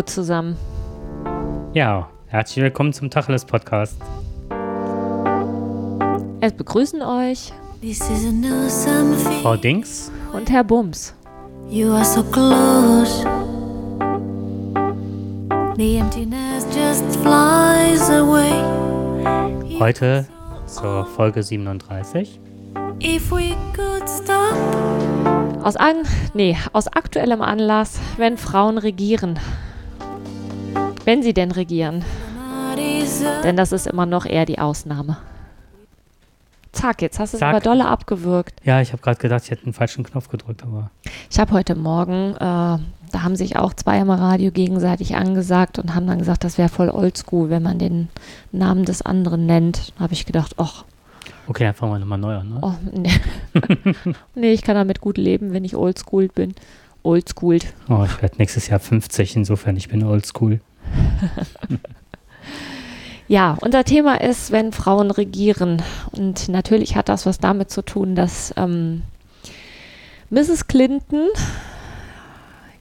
[0.00, 0.56] Hallo zusammen.
[1.74, 4.00] Ja, herzlich willkommen zum Tacheles Podcast.
[6.40, 7.52] Es begrüßen euch
[9.42, 11.14] Frau Dings und Herr Bums.
[11.68, 13.26] You are so close.
[15.76, 18.54] The emptiness just flies away.
[19.78, 20.26] heute
[20.64, 22.40] zur Folge 37.
[23.02, 24.56] If we could stop.
[25.62, 29.38] Aus, an, nee, aus aktuellem Anlass, wenn Frauen regieren.
[31.10, 32.04] Wenn sie denn regieren.
[33.42, 35.16] Denn das ist immer noch eher die Ausnahme.
[36.70, 38.54] Zack, jetzt hast du es aber dolle abgewürgt.
[38.62, 40.92] Ja, ich habe gerade gedacht, ich hätte den falschen Knopf gedrückt, aber
[41.28, 45.96] Ich habe heute Morgen, äh, da haben sich auch zwei im Radio gegenseitig angesagt und
[45.96, 48.08] haben dann gesagt, das wäre voll oldschool, wenn man den
[48.52, 49.92] Namen des anderen nennt.
[49.96, 50.84] Da habe ich gedacht, ach,
[51.48, 52.50] okay, dann fangen wir nochmal neu an.
[52.50, 52.58] Ne?
[52.62, 53.10] oh, nee.
[54.36, 56.54] nee, ich kann damit gut leben, wenn ich oldschooled bin.
[57.02, 57.66] Oldschooled.
[57.88, 60.60] Oh, ich werde nächstes Jahr 50, insofern ich bin oldschool.
[63.30, 65.80] Ja, unser Thema ist, wenn Frauen regieren.
[66.10, 69.04] Und natürlich hat das was damit zu tun, dass ähm,
[70.30, 70.66] Mrs.
[70.66, 71.28] Clinton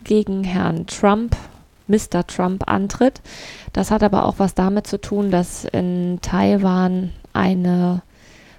[0.04, 1.36] gegen Herrn Trump,
[1.86, 2.26] Mr.
[2.26, 3.22] Trump, antritt.
[3.74, 8.02] Das hat aber auch was damit zu tun, dass in Taiwan eine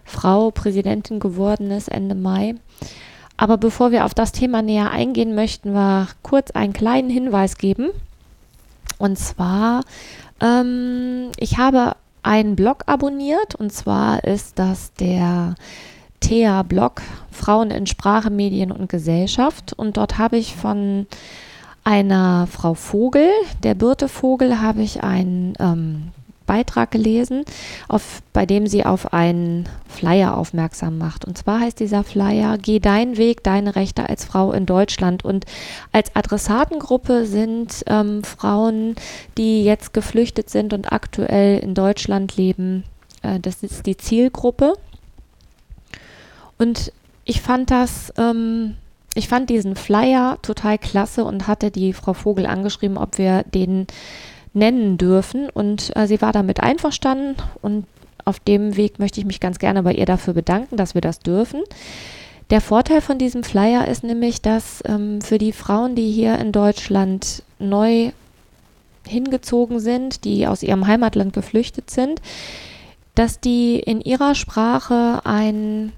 [0.05, 2.55] Frau Präsidentin geworden ist Ende Mai.
[3.37, 7.91] Aber bevor wir auf das Thema näher eingehen, möchten wir kurz einen kleinen Hinweis geben.
[9.01, 9.83] Und zwar
[10.41, 15.55] ähm, ich habe einen Blog abonniert und zwar ist das der
[16.21, 19.73] TEA-Blog Frauen in Sprache, Medien und Gesellschaft.
[19.73, 21.07] Und dort habe ich von
[21.83, 23.31] einer Frau Vogel,
[23.63, 26.13] der Birte Vogel, habe ich einen ähm,
[26.51, 27.45] Beitrag gelesen,
[27.87, 31.25] auf, bei dem sie auf einen Flyer aufmerksam macht.
[31.25, 35.25] Und zwar heißt dieser Flyer Geh deinen Weg, deine Rechte als Frau in Deutschland.
[35.25, 35.45] Und
[35.93, 38.97] als Adressatengruppe sind ähm, Frauen,
[39.39, 42.83] die jetzt geflüchtet sind und aktuell in Deutschland leben.
[43.23, 44.73] Äh, das ist die Zielgruppe.
[46.59, 46.93] Und
[47.25, 48.75] ich fand das, ähm,
[49.15, 53.87] ich fand diesen Flyer total klasse und hatte die Frau Vogel angeschrieben, ob wir den
[54.53, 55.49] nennen dürfen.
[55.51, 57.87] Und äh, sie war damit einverstanden und
[58.25, 61.21] auf dem Weg möchte ich mich ganz gerne bei ihr dafür bedanken, dass wir das
[61.21, 61.63] dürfen.
[62.51, 66.53] Der Vorteil von diesem Flyer ist nämlich, dass ähm, für die Frauen, die hier in
[66.53, 68.11] Deutschland neu
[69.07, 72.21] hingezogen sind, die aus ihrem Heimatland geflüchtet sind,
[73.15, 75.93] dass die in ihrer Sprache ein,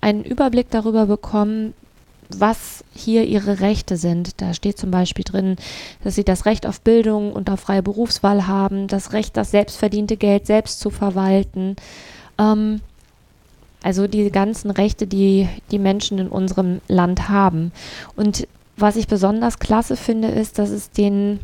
[0.00, 1.74] einen Überblick darüber bekommen,
[2.38, 4.40] was hier ihre Rechte sind.
[4.40, 5.56] Da steht zum Beispiel drin,
[6.04, 10.16] dass sie das Recht auf Bildung und auf freie Berufswahl haben, das Recht, das selbstverdiente
[10.16, 11.76] Geld selbst zu verwalten.
[12.38, 12.80] Ähm,
[13.82, 17.72] also die ganzen Rechte, die die Menschen in unserem Land haben.
[18.16, 21.40] Und was ich besonders klasse finde, ist, dass es den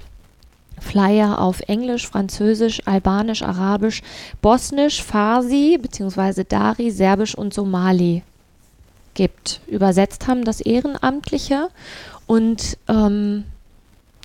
[0.79, 4.03] Flyer auf Englisch, Französisch, Albanisch, Arabisch,
[4.43, 6.45] Bosnisch, Farsi bzw.
[6.45, 8.23] Dari, Serbisch und Somali
[9.17, 9.61] gibt.
[9.67, 11.69] Übersetzt haben das Ehrenamtliche
[12.29, 13.45] und ähm,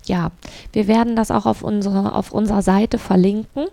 [0.04, 0.30] ja,
[0.72, 3.66] wir werden das auch auf, unsere, auf unserer Seite verlinken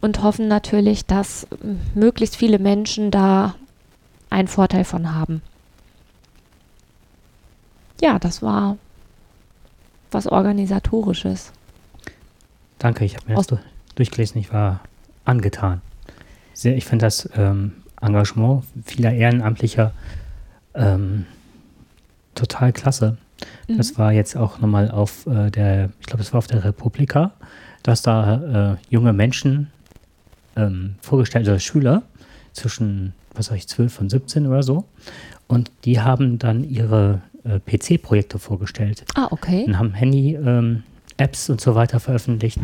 [0.00, 3.54] und hoffen natürlich, dass ähm, möglichst viele Menschen da
[4.30, 5.42] einen Vorteil von haben.
[8.00, 8.76] Ja, das war
[10.10, 11.52] was Organisatorisches.
[12.78, 13.58] Danke, ich habe mir das Aus-
[13.96, 14.80] durchgelesen, ich war
[15.24, 15.80] angetan.
[16.54, 19.92] Sehr, ich finde das ähm, Engagement vieler Ehrenamtlicher
[20.78, 21.26] ähm,
[22.34, 23.16] total klasse.
[23.68, 23.98] Das Mhm.
[23.98, 27.32] war jetzt auch nochmal auf äh, der, ich glaube, es war auf der Republika,
[27.82, 29.68] dass da äh, junge Menschen
[30.56, 32.02] ähm, vorgestellt, also Schüler
[32.52, 34.84] zwischen, was weiß ich, 12 und 17 oder so.
[35.46, 39.64] Und die haben dann ihre äh, PC-Projekte vorgestellt Ah, okay.
[39.66, 42.58] und haben Handy-Apps und so weiter veröffentlicht,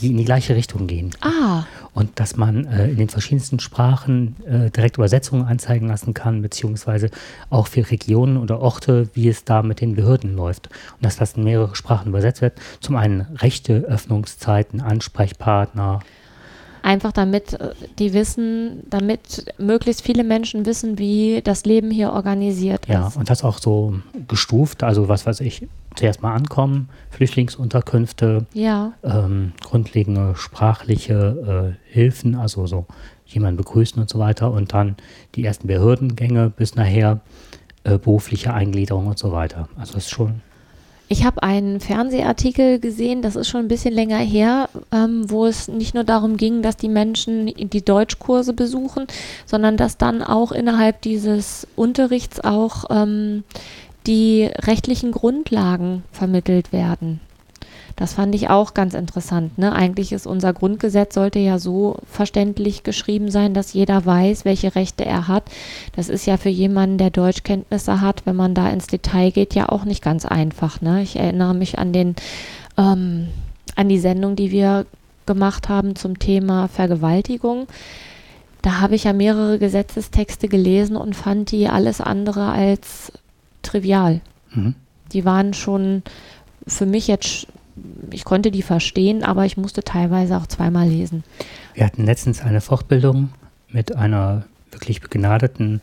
[0.00, 1.10] die in die gleiche Richtung gehen.
[1.20, 1.64] Ah,
[1.94, 7.10] Und dass man äh, in den verschiedensten Sprachen äh, direkt Übersetzungen anzeigen lassen kann, beziehungsweise
[7.50, 10.68] auch für Regionen oder Orte, wie es da mit den Behörden läuft.
[10.68, 12.54] Und dass das in mehrere Sprachen übersetzt wird.
[12.80, 16.00] Zum einen Rechte, Öffnungszeiten, Ansprechpartner.
[16.82, 22.86] Einfach damit äh, die wissen, damit möglichst viele Menschen wissen, wie das Leben hier organisiert
[22.88, 23.16] Ja, ist.
[23.16, 23.94] und das auch so
[24.28, 24.82] gestuft.
[24.82, 32.66] Also was weiß ich, zuerst mal ankommen, Flüchtlingsunterkünfte, Ja, ähm, grundlegende sprachliche äh, Hilfen, also
[32.66, 32.86] so
[33.26, 34.96] jemanden begrüßen und so weiter und dann
[35.34, 37.20] die ersten Behördengänge bis nachher
[37.84, 39.68] äh, berufliche Eingliederung und so weiter.
[39.78, 40.40] Also das ist schon,
[41.12, 45.68] Ich habe einen Fernsehartikel gesehen, das ist schon ein bisschen länger her, ähm, wo es
[45.68, 49.06] nicht nur darum ging, dass die Menschen die Deutschkurse besuchen,
[49.44, 53.44] sondern dass dann auch innerhalb dieses Unterrichts auch ähm,
[54.06, 57.20] die rechtlichen Grundlagen vermittelt werden.
[57.96, 59.58] Das fand ich auch ganz interessant.
[59.58, 59.72] Ne?
[59.72, 65.04] Eigentlich ist unser Grundgesetz sollte ja so verständlich geschrieben sein, dass jeder weiß, welche Rechte
[65.04, 65.44] er hat.
[65.94, 69.68] Das ist ja für jemanden, der Deutschkenntnisse hat, wenn man da ins Detail geht, ja
[69.68, 70.80] auch nicht ganz einfach.
[70.80, 71.02] Ne?
[71.02, 72.16] Ich erinnere mich an den
[72.78, 73.28] ähm,
[73.76, 74.86] an die Sendung, die wir
[75.26, 77.66] gemacht haben zum Thema Vergewaltigung.
[78.60, 83.12] Da habe ich ja mehrere Gesetzestexte gelesen und fand die alles andere als
[83.62, 84.20] trivial.
[84.52, 84.74] Mhm.
[85.12, 86.02] Die waren schon
[86.66, 87.48] für mich jetzt,
[88.10, 91.24] ich konnte die verstehen, aber ich musste teilweise auch zweimal lesen.
[91.74, 93.30] Wir hatten letztens eine Fortbildung
[93.68, 95.80] mit einer wirklich begnadeten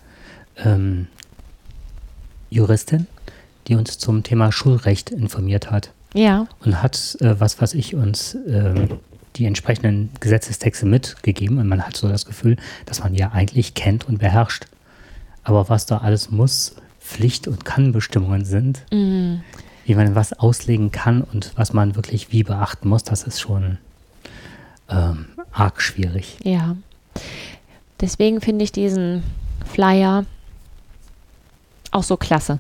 [0.57, 1.07] ähm,
[2.50, 3.07] Juristin,
[3.68, 8.36] die uns zum Thema Schulrecht informiert hat Ja, und hat, äh, was weiß ich, uns
[8.48, 9.00] ähm,
[9.36, 14.07] die entsprechenden Gesetzestexte mitgegeben und man hat so das Gefühl, dass man ja eigentlich kennt
[14.07, 14.66] und beherrscht.
[15.44, 19.42] Aber was da alles muss, Pflicht- und Kannbestimmungen sind, mm,
[19.89, 23.80] wie man was auslegen kann und was man wirklich wie beachten muss, das ist schon
[24.88, 26.38] ähm, arg schwierig.
[26.44, 26.77] ja.
[28.00, 29.24] Deswegen finde ich diesen
[29.65, 30.25] Flyer
[31.91, 32.59] auch so klasse.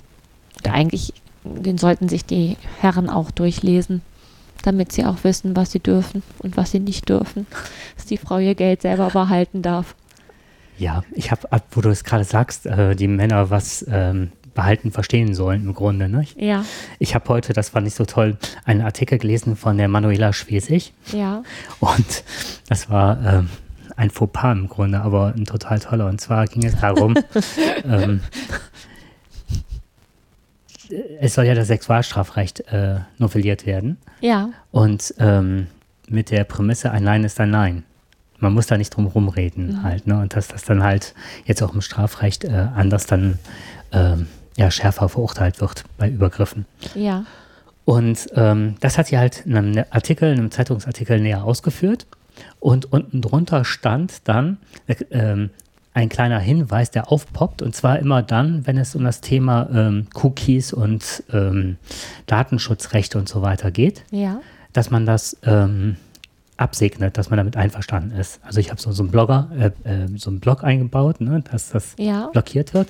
[0.65, 0.73] Ja.
[0.73, 1.13] eigentlich,
[1.45, 4.01] den sollten sich die Herren auch durchlesen,
[4.63, 7.47] damit sie auch wissen, was sie dürfen und was sie nicht dürfen.
[7.95, 9.95] Dass die Frau ihr Geld selber behalten darf.
[10.77, 15.33] Ja, ich habe, wo du es gerade sagst, äh, die Männer was ähm, behalten verstehen
[15.33, 16.09] sollen im Grunde.
[16.09, 16.23] Ne?
[16.23, 16.65] Ich, Ja,
[16.99, 18.35] ich habe heute, das fand ich so toll,
[18.65, 21.43] einen Artikel gelesen von der Manuela Schwesig ja,
[21.79, 22.23] und
[22.67, 23.49] das war ähm,
[23.95, 26.07] ein Fauxpas im Grunde, aber ein total toller.
[26.07, 27.15] Und zwar ging es darum,
[27.85, 28.19] ähm,
[31.21, 35.67] es soll ja das Sexualstrafrecht äh, novelliert werden ja, und ähm,
[36.09, 37.83] mit der Prämisse, ein Nein ist ein Nein.
[38.39, 39.83] Man muss da nicht drum rumreden Mhm.
[39.83, 40.19] halt, ne?
[40.19, 41.13] Und dass das dann halt
[41.45, 43.37] jetzt auch im Strafrecht äh, anders dann
[43.91, 46.65] ähm, ja, schärfer verurteilt wird bei Übergriffen.
[46.95, 47.25] ja,
[47.85, 52.05] Und ähm, das hat sie halt in einem Artikel, in einem Zeitungsartikel näher ausgeführt.
[52.59, 54.57] Und unten drunter stand dann
[54.87, 55.49] äh, ähm,
[55.93, 57.61] ein kleiner Hinweis, der aufpoppt.
[57.61, 61.77] Und zwar immer dann, wenn es um das Thema ähm, Cookies und ähm,
[62.27, 64.39] Datenschutzrechte und so weiter geht, ja,
[64.73, 65.97] dass man das ähm,
[66.57, 68.39] absegnet, dass man damit einverstanden ist.
[68.43, 71.69] Also ich habe so, so einen Blogger, äh, äh, so einen Blog eingebaut, ne, dass
[71.69, 72.89] das ja, blockiert wird.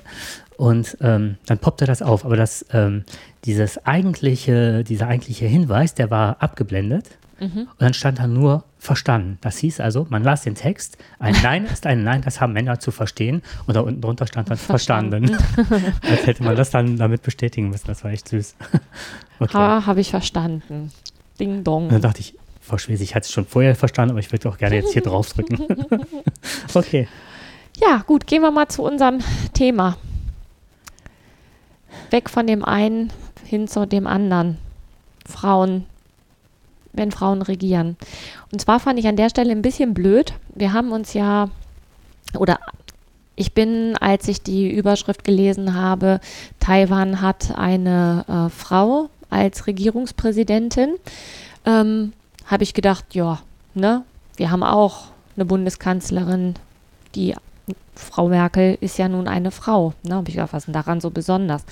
[0.60, 2.26] Und ähm, dann poppte das auf.
[2.26, 3.04] Aber das, ähm,
[3.46, 7.16] dieses eigentliche, dieser eigentliche Hinweis, der war abgeblendet.
[7.38, 7.60] mhm.
[7.60, 9.38] Und dann stand da nur verstanden.
[9.40, 12.78] Das hieß also, man las den Text, ein Nein ist ein Nein, das haben Männer
[12.78, 13.40] zu verstehen.
[13.66, 15.34] Und da unten drunter stand dann verstanden.
[16.02, 17.86] Als hätte man das dann damit bestätigen müssen.
[17.86, 18.54] Das war echt süß.
[19.40, 19.54] okay.
[19.54, 20.92] ha, habe ich verstanden.
[21.38, 22.00] Ding Und dann dong.
[22.02, 24.76] dachte ich, Frau Schwesig, ich hatte es schon vorher verstanden, aber ich würde auch gerne
[24.76, 25.86] jetzt hier draufdrücken.
[26.74, 27.08] okay.
[27.80, 29.20] Ja, gut, gehen wir mal zu unserem
[29.54, 29.96] Thema.
[32.10, 33.12] Weg von dem einen
[33.44, 34.58] hin zu dem anderen.
[35.26, 35.86] Frauen,
[36.92, 37.96] wenn Frauen regieren.
[38.52, 40.34] Und zwar fand ich an der Stelle ein bisschen blöd.
[40.54, 41.48] Wir haben uns ja,
[42.36, 42.58] oder
[43.36, 46.20] ich bin, als ich die Überschrift gelesen habe,
[46.58, 50.96] Taiwan hat eine äh, Frau als Regierungspräsidentin,
[51.64, 52.12] ähm,
[52.46, 53.40] habe ich gedacht, ja,
[53.74, 54.02] ne,
[54.36, 55.06] wir haben auch
[55.36, 56.54] eine Bundeskanzlerin,
[57.14, 57.34] die
[57.94, 59.94] Frau Merkel ist ja nun eine Frau.
[60.02, 60.14] Ne?
[60.14, 61.64] Habe ich gedacht, was ist daran so besonders?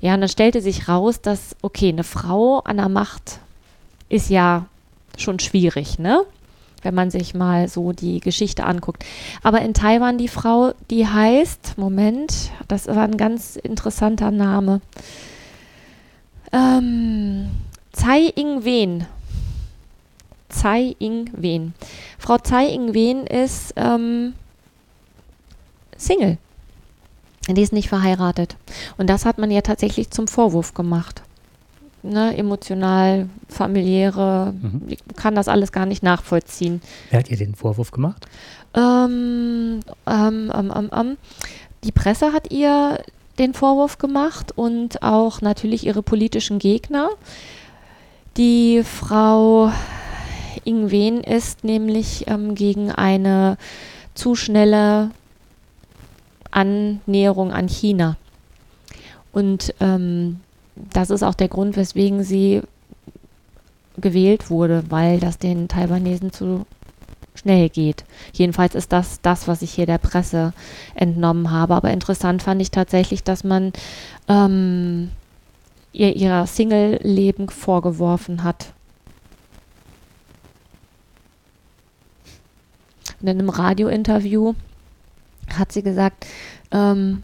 [0.00, 3.40] Ja, und dann stellte sich raus, dass, okay, eine Frau an der Macht
[4.08, 4.66] ist ja
[5.16, 6.22] schon schwierig, ne?
[6.82, 9.04] Wenn man sich mal so die Geschichte anguckt.
[9.42, 14.80] Aber in Taiwan die Frau, die heißt, Moment, das war ein ganz interessanter Name.
[16.52, 17.50] Ähm,
[17.92, 19.06] Tsai Ing-wen.
[20.48, 21.74] Tsai Ing-wen.
[22.18, 24.32] Frau Tsai Ing-wen ist ähm,
[26.00, 26.38] Single.
[27.48, 28.56] Die ist nicht verheiratet.
[28.98, 31.22] Und das hat man ja tatsächlich zum Vorwurf gemacht.
[32.02, 34.82] Ne, emotional, familiäre, Mhm.
[34.88, 36.80] ich kann das alles gar nicht nachvollziehen.
[37.10, 38.26] Wer hat ihr den Vorwurf gemacht?
[38.74, 41.16] Ähm, ähm, ähm, ähm, ähm.
[41.84, 43.00] Die Presse hat ihr
[43.38, 47.10] den Vorwurf gemacht und auch natürlich ihre politischen Gegner.
[48.36, 49.70] Die Frau
[50.64, 53.56] Ingwen ist nämlich ähm, gegen eine
[54.14, 55.10] zu schnelle
[56.50, 58.16] Annäherung an China.
[59.32, 60.40] Und ähm,
[60.74, 62.62] das ist auch der Grund, weswegen sie
[63.96, 66.66] gewählt wurde, weil das den Taiwanesen zu
[67.34, 68.04] schnell geht.
[68.32, 70.52] Jedenfalls ist das das, was ich hier der Presse
[70.94, 71.74] entnommen habe.
[71.74, 73.72] Aber interessant fand ich tatsächlich, dass man
[74.28, 75.10] ähm,
[75.92, 78.72] ihr ihr Single-Leben vorgeworfen hat.
[83.20, 84.54] In einem Radiointerview
[85.58, 86.26] hat sie gesagt,
[86.70, 87.22] ähm,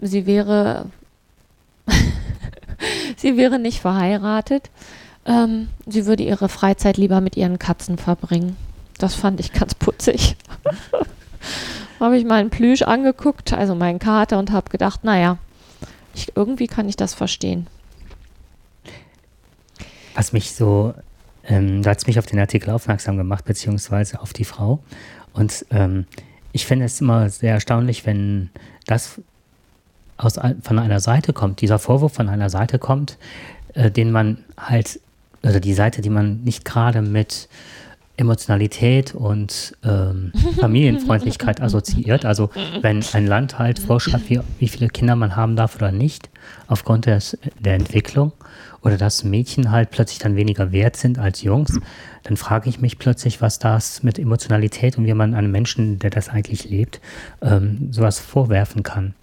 [0.00, 0.86] sie wäre
[3.16, 4.70] sie wäre nicht verheiratet.
[5.26, 8.56] ähm, sie würde ihre Freizeit lieber mit ihren Katzen verbringen.
[8.98, 10.36] Das fand ich ganz putzig.
[12.00, 15.38] habe ich meinen Plüsch angeguckt, also meinen Kater, und habe gedacht, naja,
[16.14, 17.66] ich, irgendwie kann ich das verstehen.
[20.14, 20.94] Was mich so,
[21.44, 24.80] ähm, du hast mich auf den Artikel aufmerksam gemacht, beziehungsweise auf die Frau.
[25.32, 26.06] Und ähm,
[26.52, 28.50] ich finde es immer sehr erstaunlich, wenn
[28.86, 29.20] das
[30.16, 33.18] aus, von einer Seite kommt, dieser Vorwurf von einer Seite kommt,
[33.74, 35.00] äh, den man halt,
[35.42, 37.48] also die Seite, die man nicht gerade mit
[38.18, 42.24] Emotionalität und ähm, Familienfreundlichkeit assoziiert.
[42.24, 42.50] Also
[42.82, 46.28] wenn ein Land halt vorschreibt, wie, wie viele Kinder man haben darf oder nicht,
[46.66, 48.32] aufgrund des, der Entwicklung,
[48.82, 51.80] oder dass Mädchen halt plötzlich dann weniger wert sind als Jungs,
[52.22, 56.10] dann frage ich mich plötzlich, was das mit Emotionalität und wie man einem Menschen, der
[56.10, 57.00] das eigentlich lebt,
[57.42, 59.14] ähm, sowas vorwerfen kann.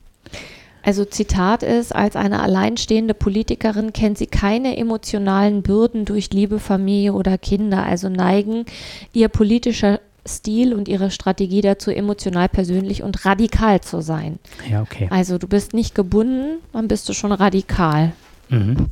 [0.85, 7.13] Also Zitat ist, als eine alleinstehende Politikerin kennt sie keine emotionalen Bürden durch Liebe, Familie
[7.13, 8.65] oder Kinder, also neigen
[9.11, 14.37] ihr politischer Stil und ihre Strategie dazu, emotional, persönlich und radikal zu sein.
[14.69, 15.07] Ja, okay.
[15.09, 18.13] Also du bist nicht gebunden, dann bist du schon radikal.
[18.49, 18.85] Mhm.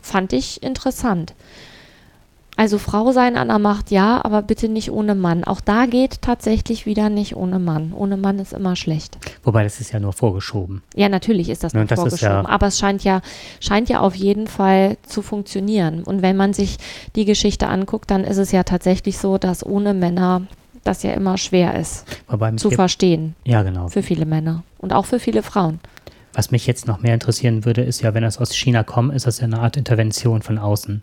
[0.00, 1.34] Fand ich interessant.
[2.56, 5.42] Also Frau sein an der Macht, ja, aber bitte nicht ohne Mann.
[5.42, 7.92] Auch da geht tatsächlich wieder nicht ohne Mann.
[7.92, 9.18] Ohne Mann ist immer schlecht.
[9.42, 10.82] Wobei das ist ja nur vorgeschoben.
[10.94, 12.44] Ja, natürlich ist das Ja, nur das vorgeschoben.
[12.44, 13.22] ja- aber es scheint ja,
[13.60, 16.04] scheint ja auf jeden Fall zu funktionieren.
[16.04, 16.78] Und wenn man sich
[17.16, 20.42] die Geschichte anguckt, dann ist es ja tatsächlich so, dass ohne Männer
[20.84, 22.04] das ja immer schwer ist
[22.56, 23.88] zu verstehen ja, genau.
[23.88, 25.80] für viele Männer und auch für viele Frauen.
[26.34, 29.26] Was mich jetzt noch mehr interessieren würde, ist ja, wenn das aus China kommt, ist
[29.26, 31.00] das ja eine Art Intervention von außen.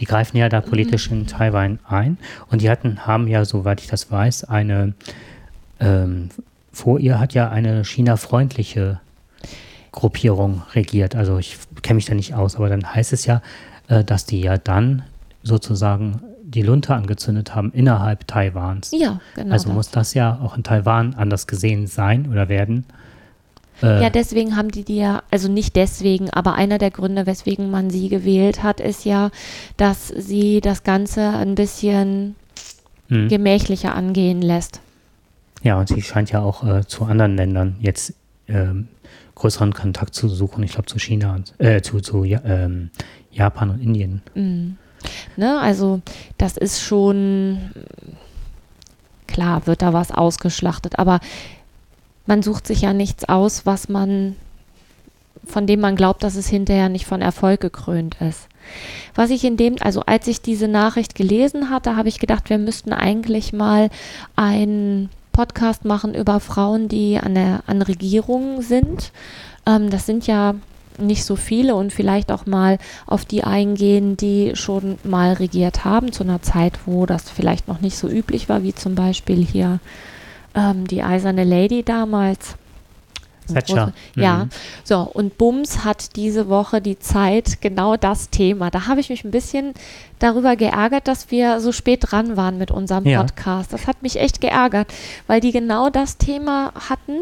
[0.00, 2.18] Die greifen ja da politisch in Taiwan ein
[2.50, 4.94] und die hatten, haben ja, soweit ich das weiß, eine,
[5.78, 6.30] ähm,
[6.72, 9.00] vor ihr hat ja eine China-freundliche
[9.92, 11.14] Gruppierung regiert.
[11.14, 13.42] Also ich kenne mich da nicht aus, aber dann heißt es ja,
[13.86, 15.04] äh, dass die ja dann
[15.44, 18.90] sozusagen die Lunte angezündet haben innerhalb Taiwans.
[18.92, 19.52] Ja, genau.
[19.52, 19.74] also das.
[19.74, 22.86] muss das ja auch in Taiwan anders gesehen sein oder werden.
[23.82, 27.70] Äh, Ja, deswegen haben die die ja, also nicht deswegen, aber einer der Gründe, weswegen
[27.70, 29.30] man sie gewählt hat, ist ja,
[29.76, 32.34] dass sie das Ganze ein bisschen
[33.08, 33.28] hm.
[33.28, 34.80] gemächlicher angehen lässt.
[35.62, 38.14] Ja, und sie scheint ja auch äh, zu anderen Ländern jetzt
[38.48, 38.88] ähm,
[39.34, 40.62] größeren Kontakt zu suchen.
[40.62, 42.90] Ich glaube zu China, äh, zu, zu ja, ähm,
[43.32, 44.22] Japan und Indien.
[44.34, 44.76] Mhm.
[45.36, 46.00] Ne, also
[46.38, 47.58] das ist schon
[49.26, 51.20] klar, wird da was ausgeschlachtet, aber
[52.26, 54.36] man sucht sich ja nichts aus, was man
[55.46, 58.48] von dem man glaubt, dass es hinterher nicht von Erfolg gekrönt ist.
[59.14, 62.58] Was ich in dem, also als ich diese Nachricht gelesen hatte, habe ich gedacht, wir
[62.58, 63.90] müssten eigentlich mal
[64.36, 69.12] einen Podcast machen über Frauen, die an der an Regierungen sind.
[69.66, 70.54] Ähm, das sind ja
[70.96, 76.12] nicht so viele und vielleicht auch mal auf die eingehen, die schon mal regiert haben,
[76.12, 79.80] zu einer Zeit, wo das vielleicht noch nicht so üblich war, wie zum Beispiel hier
[80.54, 82.56] ähm, die Eiserne Lady damals.
[83.52, 83.92] Thatcher.
[84.16, 84.48] Ja, Mhm.
[84.84, 88.70] so und Bums hat diese Woche die Zeit, genau das Thema.
[88.70, 89.74] Da habe ich mich ein bisschen
[90.18, 93.20] darüber geärgert, dass wir so spät dran waren mit unserem Ja.
[93.22, 93.70] Podcast.
[93.74, 94.88] Das hat mich echt geärgert,
[95.26, 97.18] weil die genau das Thema hatten,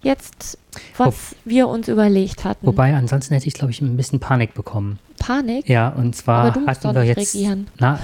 [0.00, 0.58] jetzt,
[0.96, 2.64] was wir uns überlegt hatten.
[2.64, 5.00] Wobei, ansonsten hätte ich, glaube ich, ein bisschen Panik bekommen.
[5.18, 5.68] Panik?
[5.68, 7.34] Ja, und zwar hatten doch wir jetzt.
[7.34, 7.66] regieren.
[7.80, 7.98] Na,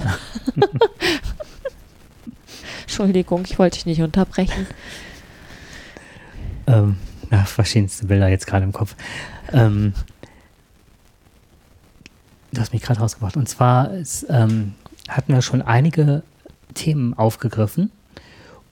[2.84, 4.66] Entschuldigung, ich wollte dich nicht unterbrechen.
[6.66, 6.96] ähm,
[7.30, 8.94] ja, verschiedenste Bilder jetzt gerade im Kopf.
[9.52, 9.94] Ähm,
[12.52, 13.36] du hast mich gerade rausgebracht.
[13.36, 14.74] Und zwar ist, ähm,
[15.08, 16.22] hatten wir schon einige
[16.74, 17.90] Themen aufgegriffen.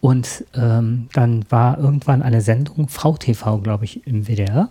[0.00, 4.70] Und ähm, dann war irgendwann eine Sendung, Frau TV, glaube ich, im WDR.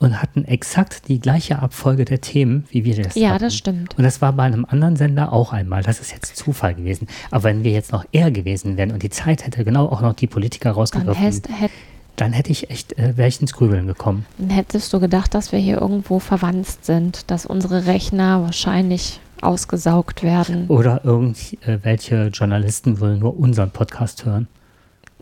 [0.00, 3.44] Und hatten exakt die gleiche Abfolge der Themen, wie wir das Ja, hatten.
[3.44, 3.98] das stimmt.
[3.98, 5.82] Und das war bei einem anderen Sender auch einmal.
[5.82, 7.08] Das ist jetzt Zufall gewesen.
[7.32, 10.12] Aber wenn wir jetzt noch eher gewesen wären und die Zeit hätte genau auch noch
[10.14, 11.72] die Politiker Dann, rausgegriffen, häst, hätt,
[12.14, 14.24] dann hätte ich echt, äh, wäre ich ins Grübeln gekommen.
[14.38, 20.22] dann hättest du gedacht, dass wir hier irgendwo verwandt sind, dass unsere Rechner wahrscheinlich ausgesaugt
[20.22, 20.66] werden.
[20.68, 24.46] Oder irgendwelche Journalisten wollen nur unseren Podcast hören.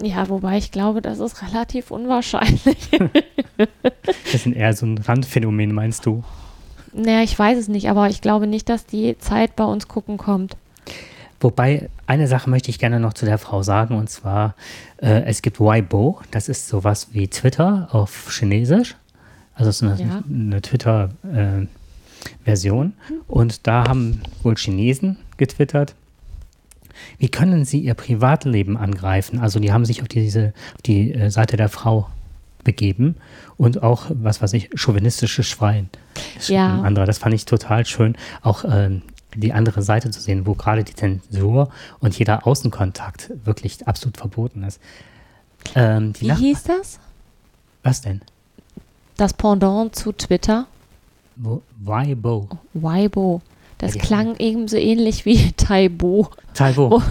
[0.02, 2.90] Ja, wobei ich glaube, das ist relativ unwahrscheinlich.
[4.32, 6.22] Das sind eher so ein Randphänomen, meinst du?
[6.92, 10.18] naja, ich weiß es nicht, aber ich glaube nicht, dass die Zeit bei uns gucken
[10.18, 10.56] kommt.
[11.40, 14.54] Wobei, eine Sache möchte ich gerne noch zu der Frau sagen, und zwar,
[14.98, 18.96] äh, es gibt Weibo, das ist sowas wie Twitter auf Chinesisch.
[19.54, 20.22] Also es ist eine, Ja.
[20.28, 22.92] eine Twitter-Version.
[23.28, 25.94] und da haben wohl Chinesen getwittert.
[27.18, 29.38] Wie können sie ihr Privatleben angreifen?
[29.40, 32.08] Also die haben sich auf diese auf die äh, Seite der Frau
[32.64, 33.14] begeben
[33.56, 35.88] und auch, was weiß ich, chauvinistisches Schwein.
[36.48, 36.80] Ja.
[36.82, 37.06] Anderer.
[37.06, 39.02] Das fand ich total schön, auch ähm,
[39.36, 41.68] die andere Seite zu sehen, wo gerade die Zensur
[42.00, 44.80] und jeder Außenkontakt wirklich absolut verboten ist.
[45.74, 46.98] Ähm, Wie Nach- hieß das?
[47.82, 48.20] Was denn?
[49.16, 50.66] Das Pendant zu Twitter?
[51.78, 52.48] Weibo.
[52.74, 53.42] Weibo.
[53.78, 56.28] Das Ja, klang ebenso ähnlich wie Taibo.
[56.54, 57.02] Taibo.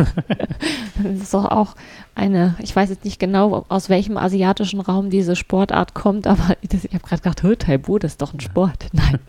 [1.03, 1.75] Das ist doch auch
[2.15, 6.83] eine, ich weiß jetzt nicht genau, aus welchem asiatischen Raum diese Sportart kommt, aber das,
[6.85, 8.85] ich habe gerade gedacht, "Hö, Taibo, das ist doch ein Sport.
[8.93, 9.19] Nein.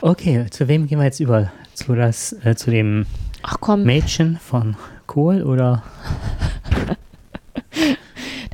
[0.00, 1.52] Okay, zu wem gehen wir jetzt über?
[1.74, 3.04] Zu, das, äh, zu dem
[3.42, 4.76] Ach komm, Mädchen von
[5.06, 5.82] Kohl oder?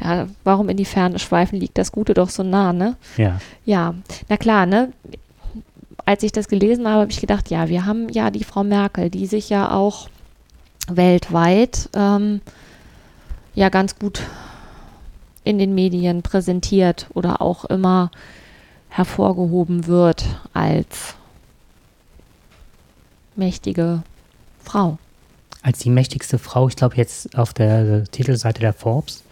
[0.02, 2.96] ja, warum in die Ferne schweifen, liegt das Gute doch so nah, ne?
[3.16, 3.40] Ja.
[3.64, 3.94] Ja,
[4.28, 4.92] na klar, ne?
[6.10, 9.10] Als ich das gelesen habe, habe ich gedacht, ja, wir haben ja die Frau Merkel,
[9.10, 10.08] die sich ja auch
[10.88, 12.40] weltweit ähm,
[13.54, 14.22] ja ganz gut
[15.44, 18.10] in den Medien präsentiert oder auch immer
[18.88, 21.14] hervorgehoben wird als
[23.36, 24.02] mächtige
[24.64, 24.98] Frau.
[25.62, 29.22] Als die mächtigste Frau, ich glaube jetzt auf der Titelseite der Forbes,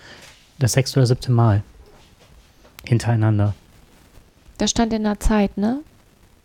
[0.60, 1.64] das sechste oder siebte Mal
[2.86, 3.52] hintereinander.
[4.58, 5.80] Das stand in der Zeit, ne?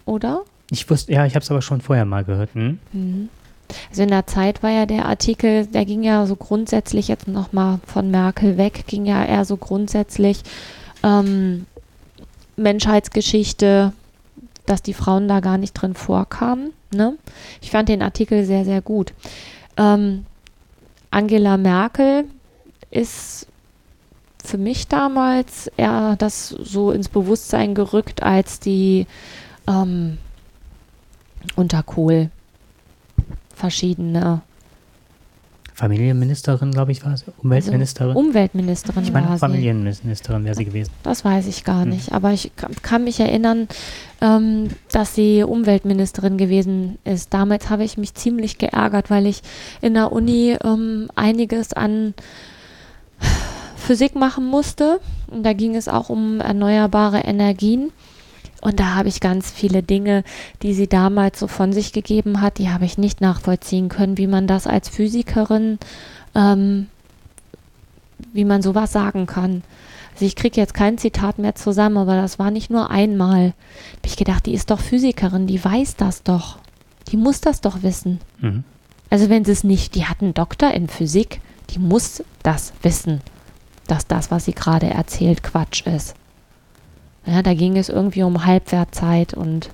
[0.06, 0.42] Oder?
[0.72, 2.54] Ich wusste, ja, ich habe es aber schon vorher mal gehört.
[2.54, 2.80] Hm?
[2.92, 3.30] Mhm.
[3.90, 7.80] Also in der Zeit war ja der Artikel, der ging ja so grundsätzlich jetzt nochmal
[7.86, 10.42] von Merkel weg, ging ja eher so grundsätzlich
[11.04, 11.66] ähm,
[12.56, 13.94] Menschheitsgeschichte,
[14.66, 16.72] dass die Frauen da gar nicht drin vorkamen.
[16.94, 17.18] Ne?
[17.62, 19.14] Ich fand den Artikel sehr, sehr gut.
[19.78, 20.26] Ähm,
[21.12, 22.26] Angela Merkel
[22.92, 23.48] ist
[24.44, 29.08] für mich damals eher das so ins Bewusstsein gerückt als die
[29.68, 30.18] ähm,
[31.56, 32.30] unter Kohl
[33.56, 34.42] verschiedene
[35.76, 37.26] Familienministerin, glaube ich, war es.
[37.42, 38.10] Umweltministerin.
[38.16, 39.40] Also Umweltministerin ich war meine, sie.
[39.40, 40.92] Familienministerin wäre sie gewesen.
[41.02, 41.90] Das weiß ich gar Hm.
[41.90, 42.12] nicht.
[42.14, 43.68] Aber ich ka- kann mich erinnern,
[44.22, 47.34] ähm, dass sie Umweltministerin gewesen ist.
[47.34, 49.42] Damals habe ich mich ziemlich geärgert, weil ich
[49.82, 52.14] in der Uni ähm, einiges an
[53.76, 55.00] Physik machen musste.
[55.28, 57.92] Und da ging es auch um erneuerbare Energien.
[58.64, 60.24] Und da habe ich ganz viele Dinge,
[60.62, 64.26] die sie damals so von sich gegeben hat, die habe ich nicht nachvollziehen können, wie
[64.26, 65.80] man das als Physikerin,
[66.34, 66.88] ähm,
[68.32, 69.64] wie man sowas sagen kann.
[70.14, 73.48] Also ich kriege jetzt kein Zitat mehr zusammen, aber das war nicht nur einmal.
[73.98, 76.58] Hab ich gedacht, die ist doch Physikerin, die weiß das doch.
[77.10, 78.22] Die muss das doch wissen.
[78.40, 78.64] Mhm.
[79.10, 83.20] Also wenn sie es nicht, die hat einen Doktor in Physik, die muss das wissen,
[83.88, 86.16] dass das, was sie gerade erzählt, Quatsch ist.
[87.26, 89.70] Ja, da ging es irgendwie um Halbwertzeit und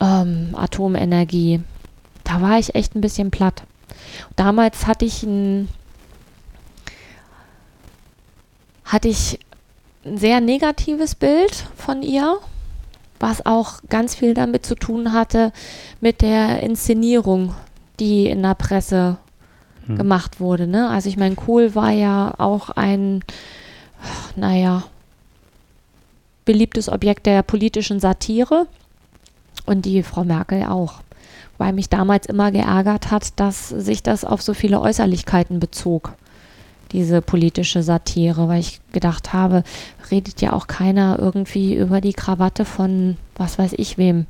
[0.00, 1.60] ähm, Atomenergie.
[2.22, 3.64] Da war ich echt ein bisschen platt.
[4.36, 5.68] Damals hatte ich ein
[8.84, 9.40] hatte ich
[10.04, 12.36] ein sehr negatives Bild von ihr,
[13.18, 15.52] was auch ganz viel damit zu tun hatte
[16.00, 17.54] mit der Inszenierung,
[17.98, 19.16] die in der Presse
[19.86, 19.96] Hm.
[19.96, 20.66] gemacht wurde.
[20.66, 20.88] Ne?
[20.88, 23.22] Also ich meine, Kohl war ja auch ein,
[24.36, 24.84] naja,
[26.44, 28.66] beliebtes Objekt der politischen Satire
[29.66, 31.00] und die Frau Merkel auch.
[31.58, 36.14] Weil mich damals immer geärgert hat, dass sich das auf so viele Äußerlichkeiten bezog,
[36.92, 39.62] diese politische Satire, weil ich gedacht habe,
[40.10, 44.26] redet ja auch keiner irgendwie über die Krawatte von was weiß ich wem.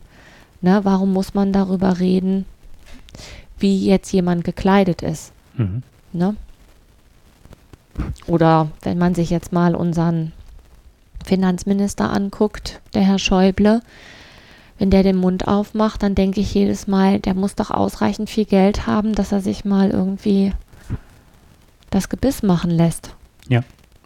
[0.61, 0.81] Ne?
[0.83, 2.47] Warum muss man darüber reden,
[3.59, 5.33] wie jetzt jemand gekleidet ist?
[5.57, 5.83] Mhm.
[6.13, 6.37] Ne?
[8.27, 10.33] Oder wenn man sich jetzt mal unseren
[11.25, 13.83] Finanzminister anguckt, der Herr Schäuble,
[14.79, 18.45] wenn der den Mund aufmacht, dann denke ich jedes Mal, der muss doch ausreichend viel
[18.45, 20.53] Geld haben, dass er sich mal irgendwie
[21.91, 23.15] das Gebiss machen lässt.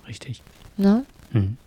[0.06, 0.42] Richtig.
[0.78, 1.04] Ne?
[1.32, 1.58] Mhm.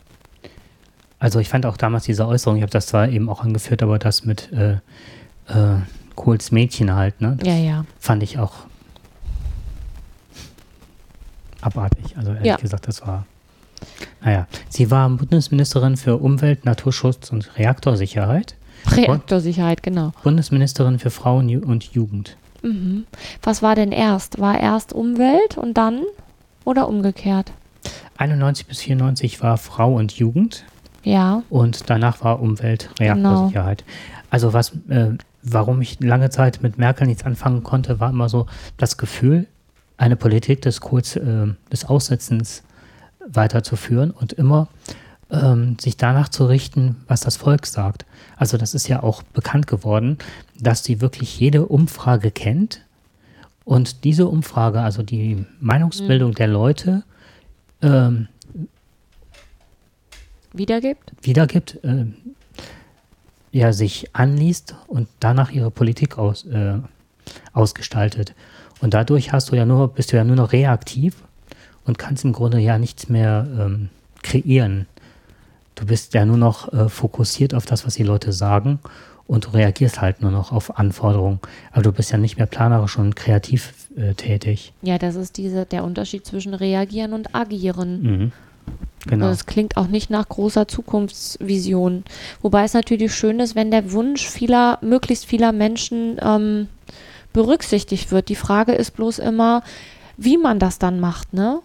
[1.19, 3.99] Also ich fand auch damals diese Äußerung, ich habe das zwar eben auch angeführt, aber
[3.99, 4.73] das mit äh,
[5.47, 5.77] äh,
[6.15, 7.35] Kohls Mädchen halt, ne?
[7.39, 7.85] Das Ja, ja.
[7.99, 8.53] fand ich auch
[11.61, 12.17] abartig.
[12.17, 12.55] Also ehrlich Ja.
[12.57, 13.25] gesagt, das war.
[14.23, 18.55] Naja, sie war Bundesministerin für Umwelt, Naturschutz und Reaktorsicherheit,
[18.89, 20.11] Reaktorsicherheit, genau.
[20.23, 22.37] Bundesministerin für Frauen und Jugend.
[22.63, 23.05] Mhm.
[23.43, 24.39] Was war denn erst?
[24.39, 26.01] War erst Umwelt und dann
[26.65, 27.51] oder umgekehrt?
[28.17, 30.63] 91 bis 94 war Frau und Jugend
[31.03, 31.43] Ja.
[31.49, 33.83] und danach war Umwelt, Reaktorsicherheit.
[34.29, 35.09] Also was, äh,
[35.41, 38.45] warum ich lange Zeit mit Merkel nichts anfangen konnte, war immer so
[38.77, 39.47] das Gefühl,
[39.97, 42.63] eine Politik des Kurz, äh, des Aussetzens
[43.33, 44.67] weiterzuführen und immer
[45.31, 48.05] ähm, sich danach zu richten, was das Volk sagt.
[48.35, 50.17] Also das ist ja auch bekannt geworden,
[50.59, 52.81] dass sie wirklich jede Umfrage kennt
[53.63, 57.03] und diese Umfrage, also die Meinungsbildung der Leute,
[57.81, 58.27] ähm,
[60.53, 61.13] Wiedergibt?
[61.21, 62.05] wiedergibt, äh,
[63.53, 66.79] ja, sich anliest und danach ihre Politik aus, äh,
[67.53, 68.33] ausgestaltet.
[68.81, 71.23] Und dadurch hast du ja nur, bist du ja nur noch reaktiv
[71.85, 73.89] und kannst im Grunde ja nichts mehr ähm,
[74.23, 74.87] kreieren.
[75.75, 78.79] Du bist ja nur noch äh, fokussiert auf das, was die Leute sagen
[79.31, 81.39] und du reagierst halt nur noch auf Anforderungen.
[81.71, 84.73] Aber du bist ja nicht mehr planerisch und kreativ äh, tätig.
[84.81, 88.01] Ja, das ist diese, der Unterschied zwischen reagieren und agieren.
[88.01, 88.31] Mhm.
[89.07, 89.27] Genau.
[89.27, 92.03] Das klingt auch nicht nach großer Zukunftsvision.
[92.41, 96.67] Wobei es natürlich schön ist, wenn der Wunsch vieler, möglichst vieler Menschen ähm,
[97.33, 98.29] berücksichtigt wird.
[98.29, 99.63] Die Frage ist bloß immer,
[100.17, 101.59] wie man das dann macht, ne?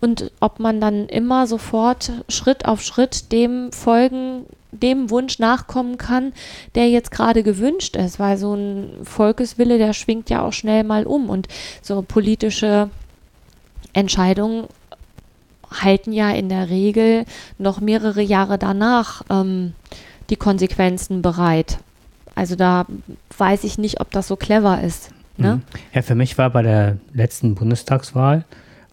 [0.00, 6.32] Und ob man dann immer sofort Schritt auf Schritt dem folgen, dem Wunsch nachkommen kann,
[6.74, 11.06] der jetzt gerade gewünscht ist, weil so ein Volkeswille, der schwingt ja auch schnell mal
[11.06, 11.48] um und
[11.82, 12.88] so politische
[13.92, 14.66] Entscheidungen
[15.70, 17.24] halten ja in der Regel
[17.58, 19.74] noch mehrere Jahre danach ähm,
[20.30, 21.78] die Konsequenzen bereit.
[22.34, 22.86] Also da
[23.36, 25.10] weiß ich nicht, ob das so clever ist.
[25.36, 25.56] Ne?
[25.56, 25.62] Mhm.
[25.94, 28.44] Ja, für mich war bei der letzten Bundestagswahl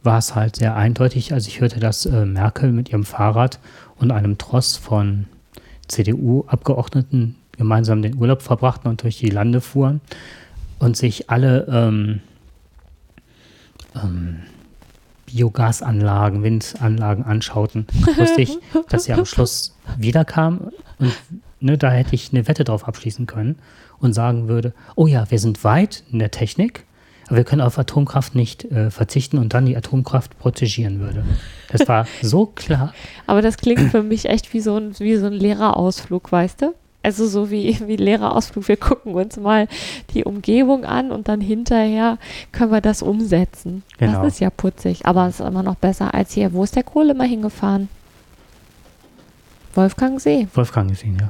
[0.03, 3.59] war es halt sehr eindeutig, als ich hörte, dass äh, Merkel mit ihrem Fahrrad
[3.97, 5.25] und einem Tross von
[5.87, 10.01] CDU-Abgeordneten gemeinsam den Urlaub verbrachten und durch die Lande fuhren
[10.79, 12.21] und sich alle ähm,
[13.95, 14.39] ähm,
[15.25, 17.85] Biogasanlagen, Windanlagen anschauten,
[18.17, 18.57] wusste ich,
[18.87, 21.13] dass sie am Schluss wiederkam und
[21.59, 23.57] ne, da hätte ich eine Wette drauf abschließen können
[23.99, 26.85] und sagen würde, oh ja, wir sind weit in der Technik,
[27.29, 31.23] aber wir können auf Atomkraft nicht äh, verzichten und dann die Atomkraft protegieren würde.
[31.71, 32.91] Das war so klar.
[33.27, 36.73] Aber das klingt für mich echt wie so ein, wie so ein Lehrerausflug, weißt du?
[37.03, 39.67] Also so wie, wie Lehrerausflug, wir gucken uns mal
[40.13, 42.17] die Umgebung an und dann hinterher
[42.51, 43.83] können wir das umsetzen.
[43.99, 44.23] Genau.
[44.23, 46.51] Das ist ja putzig, aber es ist immer noch besser als hier.
[46.51, 47.89] Wo ist der Kohle mal hingefahren?
[49.75, 50.47] Wolfgangsee.
[50.55, 51.29] Wolfgang gesehen, ja.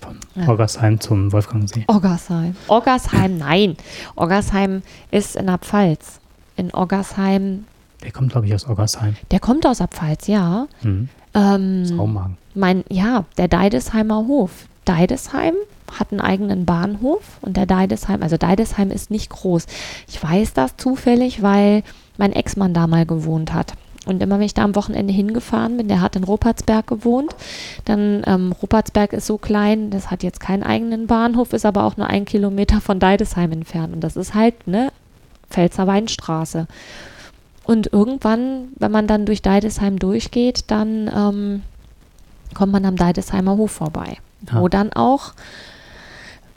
[0.00, 0.48] Von Ja.
[0.48, 1.84] Orgersheim zum Wolfgangsee.
[1.88, 2.54] Oggersheim.
[2.68, 3.76] Oggersheim, nein.
[4.14, 6.20] Oggersheim ist in der Pfalz.
[6.56, 7.64] In Oggersheim,
[8.02, 9.16] Der kommt, glaube ich, aus Orgersheim.
[9.30, 10.66] der kommt aus der Pfalz, ja.
[10.82, 11.08] Mhm.
[11.34, 14.50] Ähm, mein, ja, der Deidesheimer Hof.
[14.86, 15.54] Deidesheim
[15.98, 19.66] hat einen eigenen Bahnhof und der Deidesheim, also Deidesheim ist nicht groß.
[20.08, 21.82] Ich weiß das zufällig, weil
[22.18, 23.74] mein Ex-Mann da mal gewohnt hat.
[24.06, 27.34] Und immer wenn ich da am Wochenende hingefahren bin, der hat in Ruppertsberg gewohnt,
[27.84, 31.96] dann ähm, Ruppertsberg ist so klein, das hat jetzt keinen eigenen Bahnhof, ist aber auch
[31.96, 33.92] nur ein Kilometer von Deidesheim entfernt.
[33.92, 34.92] Und das ist halt, ne,
[35.50, 36.68] Pfälzer Weinstraße.
[37.64, 41.62] Und irgendwann, wenn man dann durch Deidesheim durchgeht, dann ähm,
[42.54, 44.18] kommt man am Deidesheimer Hof vorbei.
[44.48, 44.60] Ja.
[44.60, 45.32] Wo dann auch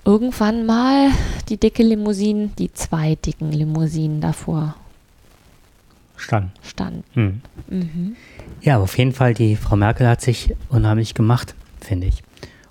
[0.05, 1.09] irgendwann mal
[1.49, 4.75] die dicke Limousine, die zwei dicken Limousinen davor
[6.19, 6.51] Stand.
[6.61, 7.03] standen.
[7.15, 7.41] Mhm.
[7.69, 8.15] Mhm.
[8.61, 12.23] Ja, aber auf jeden Fall, die Frau Merkel hat sich unheimlich gemacht, finde ich.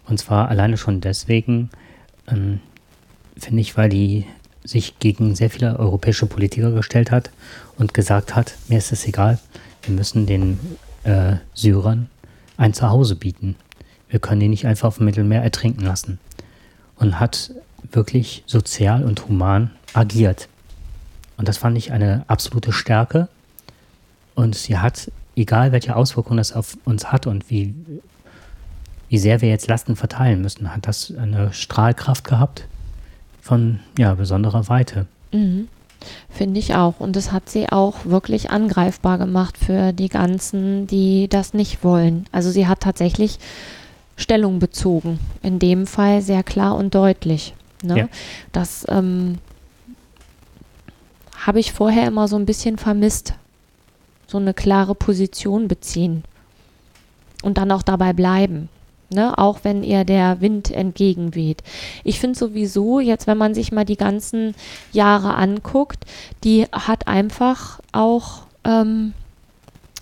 [0.06, 1.70] Und zwar alleine schon deswegen,
[2.28, 2.60] ähm,
[3.36, 4.26] finde ich, weil die
[4.64, 7.30] sich gegen sehr viele europäische Politiker gestellt hat
[7.78, 9.38] und gesagt hat, mir ist es egal,
[9.82, 10.58] wir müssen den
[11.04, 12.08] äh, Syrern
[12.56, 13.56] ein Zuhause bieten.
[14.08, 16.18] Wir können die nicht einfach auf dem Mittelmeer ertrinken lassen.
[16.96, 17.52] Und hat
[17.92, 20.48] wirklich sozial und human agiert.
[21.36, 23.28] Und das fand ich eine absolute Stärke.
[24.38, 27.74] Und sie hat, egal welche Auswirkungen das auf uns hat und wie,
[29.08, 32.68] wie sehr wir jetzt Lasten verteilen müssen, hat das eine Strahlkraft gehabt
[33.42, 35.08] von ja, besonderer Weite.
[35.32, 35.66] Mhm.
[36.30, 37.00] Finde ich auch.
[37.00, 42.24] Und das hat sie auch wirklich angreifbar gemacht für die ganzen, die das nicht wollen.
[42.30, 43.40] Also sie hat tatsächlich
[44.14, 45.18] Stellung bezogen.
[45.42, 47.54] In dem Fall sehr klar und deutlich.
[47.82, 47.98] Ne?
[47.98, 48.08] Ja.
[48.52, 49.38] Das ähm,
[51.44, 53.34] habe ich vorher immer so ein bisschen vermisst.
[54.28, 56.22] So eine klare Position beziehen.
[57.42, 58.68] Und dann auch dabei bleiben.
[59.10, 61.62] Ne, auch wenn ihr der Wind entgegenweht.
[62.04, 64.54] Ich finde sowieso, jetzt wenn man sich mal die ganzen
[64.92, 66.04] Jahre anguckt,
[66.44, 69.14] die hat einfach auch ähm,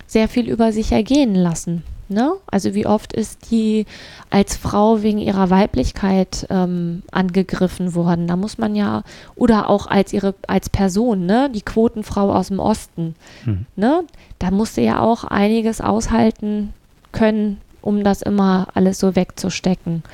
[0.09, 1.85] sehr viel über sich ergehen lassen.
[2.09, 2.35] Ne?
[2.47, 3.85] Also wie oft ist die
[4.31, 8.29] als Frau wegen ihrer Weiblichkeit ähm, angegriffen worden?
[8.29, 9.03] Da muss man ja,
[9.35, 11.51] oder auch als ihre, als Person, ne?
[11.53, 13.17] Die Quotenfrau aus dem Osten.
[13.45, 13.67] Hm.
[13.75, 14.05] Ne?
[14.39, 16.73] Da musste ja auch einiges aushalten
[17.11, 20.05] können, um das immer alles so wegzustecken.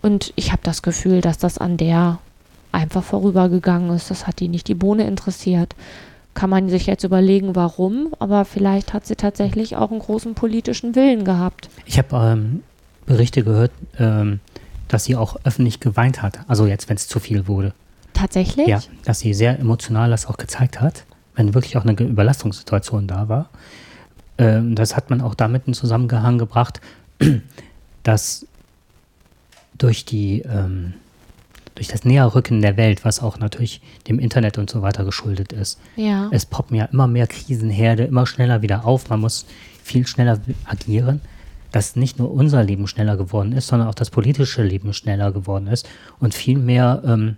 [0.00, 2.18] Und ich habe das Gefühl, dass das an der
[2.72, 4.10] einfach vorübergegangen ist.
[4.10, 5.74] Das hat die nicht die Bohne interessiert.
[6.34, 10.94] Kann man sich jetzt überlegen, warum, aber vielleicht hat sie tatsächlich auch einen großen politischen
[10.94, 11.68] Willen gehabt.
[11.84, 12.62] Ich habe ähm,
[13.06, 14.40] Berichte gehört, ähm,
[14.88, 16.40] dass sie auch öffentlich geweint hat.
[16.48, 17.74] Also jetzt, wenn es zu viel wurde.
[18.14, 18.66] Tatsächlich?
[18.66, 23.28] Ja, dass sie sehr emotional das auch gezeigt hat, wenn wirklich auch eine Überlastungssituation da
[23.28, 23.50] war.
[24.38, 26.80] Ähm, das hat man auch damit in Zusammenhang gebracht,
[28.02, 28.46] dass
[29.76, 30.94] durch die ähm,
[31.74, 35.78] durch das Näherrücken der Welt, was auch natürlich dem Internet und so weiter geschuldet ist,
[35.96, 36.28] Ja.
[36.30, 39.08] es poppen ja immer mehr Krisenherde, immer schneller wieder auf.
[39.08, 39.46] Man muss
[39.82, 41.20] viel schneller agieren,
[41.72, 45.66] dass nicht nur unser Leben schneller geworden ist, sondern auch das politische Leben schneller geworden
[45.66, 45.88] ist
[46.20, 47.36] und viel mehr, ähm,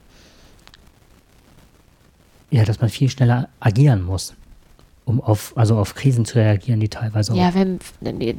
[2.50, 4.34] ja, dass man viel schneller agieren muss,
[5.04, 7.36] um auf, also auf Krisen zu reagieren, die teilweise auch.
[7.36, 7.78] Ja, wenn,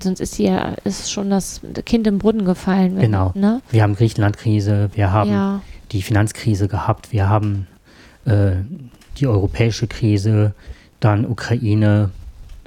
[0.01, 2.95] sonst ist hier ist schon das Kind im Brunnen gefallen.
[2.95, 3.31] Wenn, Genau.
[3.35, 3.61] Ne?
[3.71, 5.61] Wir haben Griechenland-Krise, wir haben Ja.
[5.95, 7.67] Die Finanzkrise gehabt, wir haben
[8.25, 8.51] äh,
[9.17, 10.53] die europäische Krise,
[10.99, 12.11] dann Ukraine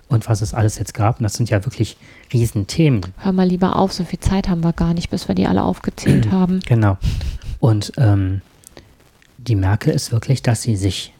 [0.08, 1.18] und was es alles jetzt gab.
[1.18, 1.96] Und das sind ja wirklich
[2.32, 3.02] Riesenthemen.
[3.18, 5.62] Hör mal lieber auf, so viel Zeit haben wir gar nicht, bis wir die alle
[5.62, 6.60] aufgezählt haben.
[6.66, 6.96] Genau.
[7.60, 8.40] Und ähm,
[9.36, 11.12] die Merkel ist wirklich, dass sie sich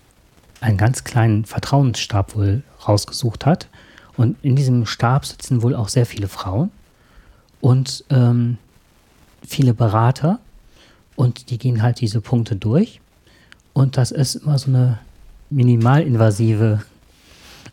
[0.60, 3.68] einen ganz kleinen Vertrauensstab wohl rausgesucht hat.
[4.16, 6.70] Und in diesem Stab sitzen wohl auch sehr viele Frauen
[7.60, 8.58] und ähm,
[9.46, 10.40] viele Berater.
[11.18, 13.00] Und die gehen halt diese Punkte durch.
[13.72, 15.00] Und das ist immer so eine
[15.50, 16.85] minimalinvasive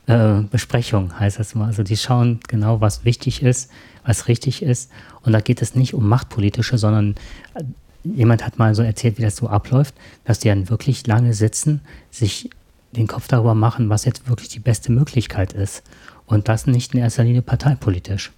[0.07, 1.67] äh, Besprechung, heißt das mal.
[1.67, 3.69] Also die schauen genau, was wichtig ist,
[4.03, 4.89] was richtig ist.
[5.21, 7.13] Und da geht es nicht um machtpolitische, sondern
[7.53, 7.63] äh,
[8.03, 11.81] jemand hat mal so erzählt, wie das so abläuft, dass die dann wirklich lange sitzen,
[12.09, 12.49] sich
[12.93, 15.83] den Kopf darüber machen, was jetzt wirklich die beste Möglichkeit ist.
[16.25, 18.31] Und das nicht in erster Linie parteipolitisch.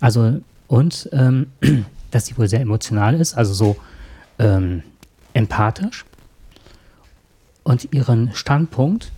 [0.00, 1.46] Also, und ähm,
[2.14, 3.76] dass sie wohl sehr emotional ist, also so
[4.38, 4.82] ähm,
[5.32, 6.04] empathisch
[7.64, 9.10] und ihren Standpunkt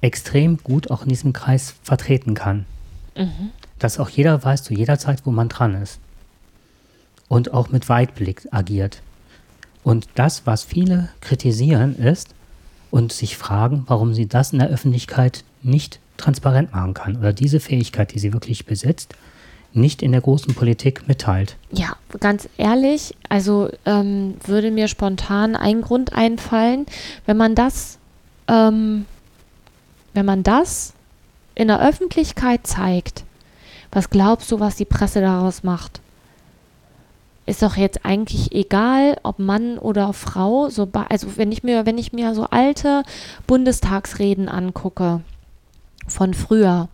[0.00, 2.66] extrem gut auch in diesem Kreis vertreten kann.
[3.78, 5.98] Dass auch jeder weiß zu jeder Zeit, wo man dran ist.
[7.28, 9.02] Und auch mit Weitblick agiert.
[9.82, 12.34] Und das, was viele kritisieren, ist
[12.90, 17.60] und sich fragen, warum sie das in der Öffentlichkeit nicht transparent machen kann oder diese
[17.60, 19.14] Fähigkeit, die sie wirklich besitzt,
[19.76, 21.56] nicht in der großen Politik mitteilt.
[21.70, 26.86] Ja, ganz ehrlich, also ähm, würde mir spontan ein Grund einfallen,
[27.26, 27.98] wenn man das,
[28.48, 29.06] ähm,
[30.14, 30.94] wenn man das
[31.54, 33.24] in der Öffentlichkeit zeigt,
[33.90, 36.00] was glaubst du, was die Presse daraus macht?
[37.46, 41.96] Ist doch jetzt eigentlich egal, ob Mann oder Frau, so also wenn ich mir, wenn
[41.96, 43.04] ich mir so alte
[43.46, 45.20] Bundestagsreden angucke
[46.08, 46.88] von früher,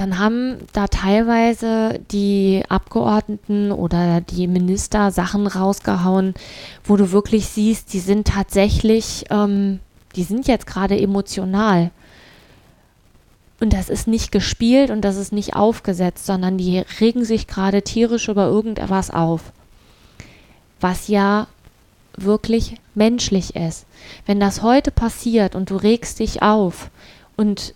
[0.00, 6.32] dann haben da teilweise die Abgeordneten oder die Minister Sachen rausgehauen,
[6.84, 9.78] wo du wirklich siehst, die sind tatsächlich, ähm,
[10.16, 11.90] die sind jetzt gerade emotional.
[13.60, 17.82] Und das ist nicht gespielt und das ist nicht aufgesetzt, sondern die regen sich gerade
[17.82, 19.52] tierisch über irgendetwas auf.
[20.80, 21.46] Was ja
[22.16, 23.84] wirklich menschlich ist.
[24.24, 26.90] Wenn das heute passiert und du regst dich auf
[27.36, 27.74] und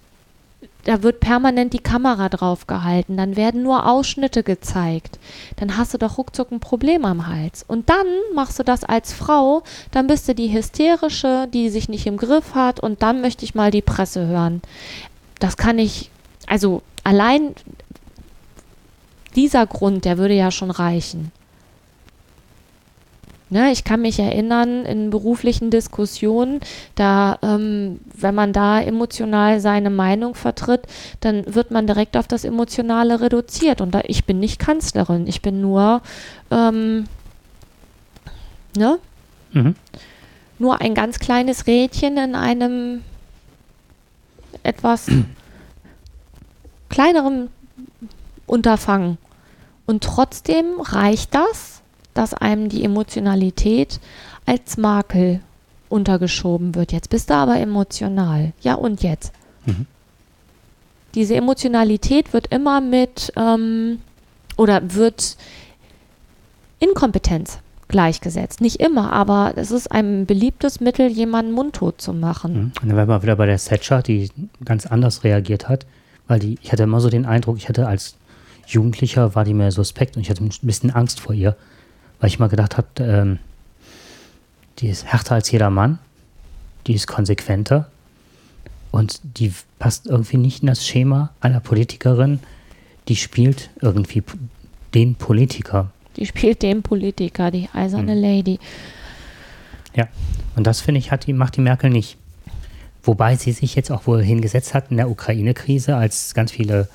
[0.84, 5.18] da wird permanent die Kamera drauf gehalten, dann werden nur Ausschnitte gezeigt.
[5.56, 7.64] Dann hast du doch ruckzuck ein Problem am Hals.
[7.66, 12.06] Und dann machst du das als Frau, dann bist du die hysterische, die sich nicht
[12.06, 14.62] im Griff hat und dann möchte ich mal die Presse hören.
[15.40, 16.10] Das kann ich,
[16.46, 17.54] also allein
[19.34, 21.32] dieser Grund, der würde ja schon reichen.
[23.50, 26.61] Ne, ich kann mich erinnern, in beruflichen Diskussionen,
[26.94, 30.83] da, ähm, wenn man da emotional seine Meinung vertritt,
[31.20, 33.80] dann wird man direkt auf das Emotionale reduziert.
[33.83, 36.00] Und da, ich bin nicht Kanzlerin, ich bin nur,
[36.50, 37.04] ähm,
[38.76, 38.98] ne,
[39.52, 39.76] Mhm.
[40.59, 43.02] nur ein ganz kleines Rädchen in einem
[44.62, 45.07] etwas
[46.88, 47.50] kleineren
[48.46, 49.18] Unterfangen.
[49.87, 51.73] Und trotzdem reicht das,
[52.14, 54.00] dass einem die Emotionalität
[54.46, 55.40] als Makel
[55.88, 56.92] untergeschoben wird.
[56.92, 58.53] Jetzt bist du aber emotional.
[58.61, 59.33] Ja, und jetzt?
[59.66, 59.87] Mhm.
[61.14, 64.00] Diese Emotionalität wird immer mit ähm,
[64.57, 65.37] oder wird
[66.81, 68.61] Inkompetenz gleichgesetzt.
[68.61, 72.53] Nicht immer, aber es ist ein beliebtes Mittel, jemanden mundtot zu machen.
[72.53, 72.72] Mhm.
[72.83, 74.31] Und dann wären wir wieder bei der Thatcher, die
[74.64, 75.87] ganz anders reagiert hat,
[76.27, 78.16] weil die, ich hatte immer so den Eindruck, ich hatte als
[78.66, 81.57] Jugendlicher, war die mir suspekt und ich hatte ein bisschen Angst vor ihr,
[82.24, 83.38] weil ich mal gedacht habe, ähm,
[84.78, 85.98] die ist härter als jeder Mann,
[86.87, 87.90] die ist konsequenter
[88.92, 92.40] und die passt irgendwie nicht in das Schema einer Politikerin,
[93.08, 94.22] die spielt irgendwie
[94.94, 95.90] den Politiker.
[96.16, 98.58] Die spielt den Politiker, die eiserne Lady.
[99.94, 100.08] Ja,
[100.56, 102.16] und das finde ich, hat die, macht die Merkel nicht.
[103.02, 106.88] Wobei sie sich jetzt auch wohl hingesetzt hat in der Ukraine-Krise, als ganz viele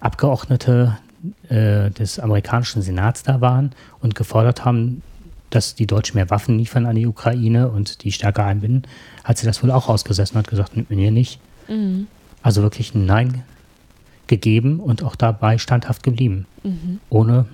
[0.00, 0.98] Abgeordnete
[1.48, 5.02] äh, des amerikanischen Senats da waren und gefordert haben,
[5.50, 8.84] dass die Deutschen mehr Waffen liefern an die Ukraine und die stärker einbinden,
[9.24, 11.40] hat sie das wohl auch ausgesessen und hat gesagt, mit mir nicht.
[11.68, 12.06] Mhm.
[12.42, 13.42] Also wirklich ein Nein
[14.28, 16.46] gegeben und auch dabei standhaft geblieben.
[16.62, 17.00] Mhm.
[17.10, 17.46] Ohne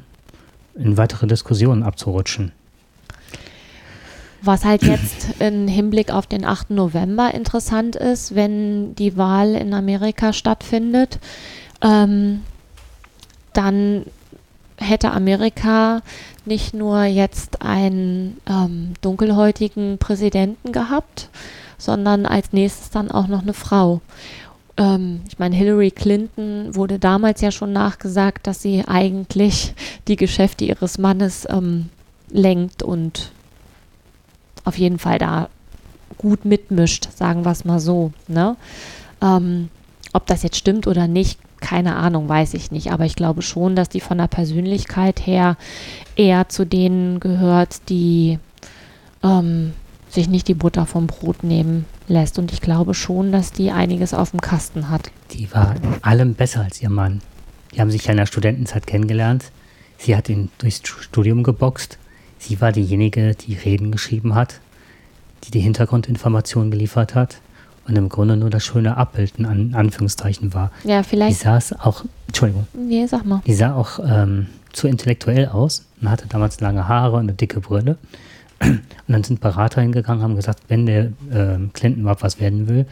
[0.74, 2.52] in weitere Diskussionen abzurutschen.
[4.42, 6.70] Was halt jetzt im Hinblick auf den 8.
[6.70, 11.18] November interessant ist, wenn die Wahl in Amerika stattfindet,
[11.82, 12.42] ähm,
[13.56, 14.04] dann
[14.78, 16.02] hätte Amerika
[16.44, 21.28] nicht nur jetzt einen ähm, dunkelhäutigen Präsidenten gehabt,
[21.78, 24.00] sondern als nächstes dann auch noch eine Frau.
[24.76, 29.74] Ähm, ich meine, Hillary Clinton wurde damals ja schon nachgesagt, dass sie eigentlich
[30.08, 31.88] die Geschäfte ihres Mannes ähm,
[32.30, 33.32] lenkt und
[34.64, 35.48] auf jeden Fall da
[36.18, 38.12] gut mitmischt, sagen wir es mal so.
[38.28, 38.56] Ne?
[39.22, 39.68] Ähm,
[40.12, 42.92] ob das jetzt stimmt oder nicht, keine Ahnung, weiß ich nicht.
[42.92, 45.56] Aber ich glaube schon, dass die von der Persönlichkeit her
[46.16, 48.38] eher zu denen gehört, die
[49.22, 49.72] ähm,
[50.08, 52.38] sich nicht die Butter vom Brot nehmen lässt.
[52.38, 55.10] Und ich glaube schon, dass die einiges auf dem Kasten hat.
[55.32, 57.20] Die war in allem besser als ihr Mann.
[57.74, 59.50] Die haben sich ja in der Studentenzeit kennengelernt.
[59.98, 61.98] Sie hat ihn durchs Studium geboxt.
[62.38, 64.60] Sie war diejenige, die Reden geschrieben hat,
[65.44, 67.40] die die Hintergrundinformationen geliefert hat
[67.88, 70.70] und im Grunde nur das schöne Abbild in An Anführungszeichen war.
[70.84, 71.40] Ja, Die vielleicht.
[71.40, 73.40] saß auch, Entschuldigung, Nee, sag mal.
[73.46, 77.60] die sah auch ähm, zu intellektuell aus und hatte damals lange Haare und eine dicke
[77.60, 77.96] Brille.
[78.60, 82.86] Und dann sind Berater hingegangen, haben gesagt, wenn der ähm, Clinton überhaupt was werden will,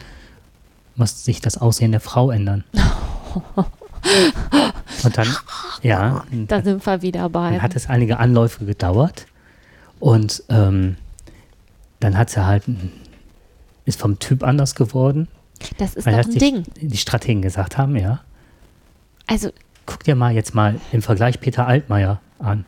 [0.95, 2.63] muss sich das Aussehen der Frau ändern.
[5.03, 5.27] und dann,
[5.81, 7.51] ja, Da sind wir wieder bei.
[7.51, 9.25] dann hat es einige Anläufe gedauert
[9.99, 10.97] und ähm,
[11.99, 12.63] dann hat sie halt,
[13.85, 15.27] ist vom Typ anders geworden,
[15.77, 16.63] Das ist weil doch das ein die, Ding.
[16.81, 18.21] die Strategen gesagt haben, ja.
[19.27, 19.49] Also,
[19.85, 22.65] Guck dir mal jetzt mal im Vergleich Peter Altmaier an.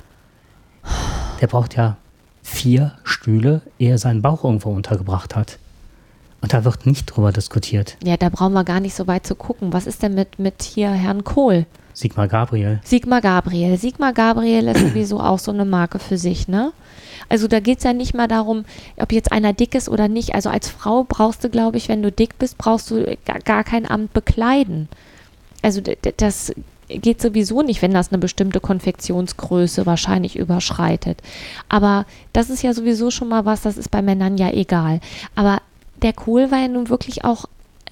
[1.41, 1.97] Der braucht ja
[2.43, 5.57] vier Stühle, ehe er seinen Bauch irgendwo untergebracht hat.
[6.41, 7.97] Und da wird nicht drüber diskutiert.
[8.03, 9.73] ja, da brauchen wir gar nicht so weit zu gucken.
[9.73, 11.65] Was ist denn mit, mit hier Herrn Kohl?
[11.97, 12.79] Sigmar Gabriel.
[12.83, 13.75] Sigmar Gabriel.
[13.75, 16.71] Sigmar Gabriel ist sowieso auch so eine Marke für sich, ne?
[17.27, 18.65] Also da geht es ja nicht mal darum,
[18.97, 20.35] ob jetzt einer dick ist oder nicht.
[20.35, 23.89] Also als Frau brauchst du, glaube ich, wenn du dick bist, brauchst du gar, kein
[23.89, 24.89] Amt bekleiden.
[25.63, 26.53] Also das
[26.87, 31.19] geht sowieso nicht, wenn das eine bestimmte Konfektionsgröße wahrscheinlich überschreitet.
[31.67, 34.99] Aber das ist ja sowieso schon mal was, das ist bei Männern ja egal.
[35.33, 35.63] Aber
[36.03, 37.45] der Kohl war ja nun wirklich auch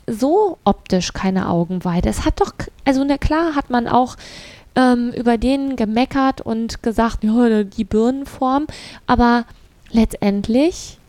[0.07, 2.09] so optisch keine Augenweide.
[2.09, 4.15] Es hat doch, also na klar hat man auch
[4.75, 8.67] ähm, über den gemeckert und gesagt, ja, die Birnenform,
[9.07, 9.45] aber
[9.91, 10.99] letztendlich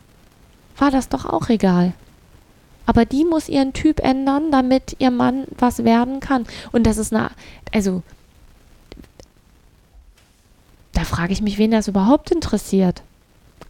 [0.77, 1.93] war das doch auch egal.
[2.85, 6.45] Aber die muss ihren Typ ändern, damit ihr Mann was werden kann.
[6.71, 7.31] Und das ist eine,
[7.73, 8.01] also,
[10.93, 13.03] da frage ich mich, wen das überhaupt interessiert.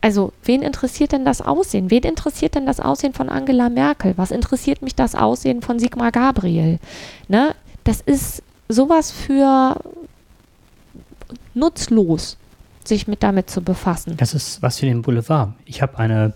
[0.01, 1.89] Also, wen interessiert denn das Aussehen?
[1.89, 4.13] Wen interessiert denn das Aussehen von Angela Merkel?
[4.17, 6.79] Was interessiert mich das Aussehen von Sigmar Gabriel?
[7.27, 7.55] Ne?
[7.83, 9.77] Das ist sowas für
[11.53, 12.37] nutzlos,
[12.83, 14.15] sich mit damit zu befassen.
[14.17, 15.53] Das ist was für den Boulevard.
[15.65, 16.33] Ich habe eine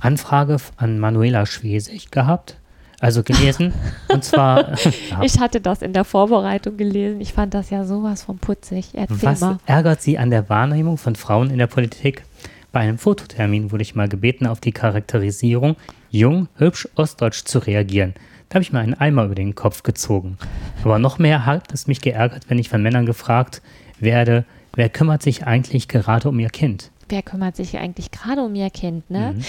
[0.00, 2.56] Anfrage an Manuela Schwesig gehabt,
[3.00, 3.72] also gelesen.
[4.08, 4.78] und zwar,
[5.10, 7.20] ja, Ich hatte das in der Vorbereitung gelesen.
[7.20, 8.90] Ich fand das ja sowas von putzig.
[8.92, 9.58] Erzähl was mal.
[9.66, 12.24] ärgert Sie an der Wahrnehmung von Frauen in der Politik?
[12.72, 15.76] Bei einem Fototermin wurde ich mal gebeten, auf die Charakterisierung
[16.10, 18.14] jung, hübsch, ostdeutsch zu reagieren.
[18.48, 20.38] Da habe ich mir einen Eimer über den Kopf gezogen.
[20.82, 23.62] Aber noch mehr hat es mich geärgert, wenn ich von Männern gefragt
[24.00, 26.90] werde, wer kümmert sich eigentlich gerade um ihr Kind?
[27.08, 29.34] Wer kümmert sich eigentlich gerade um ihr Kind, ne?
[29.36, 29.44] Mhm.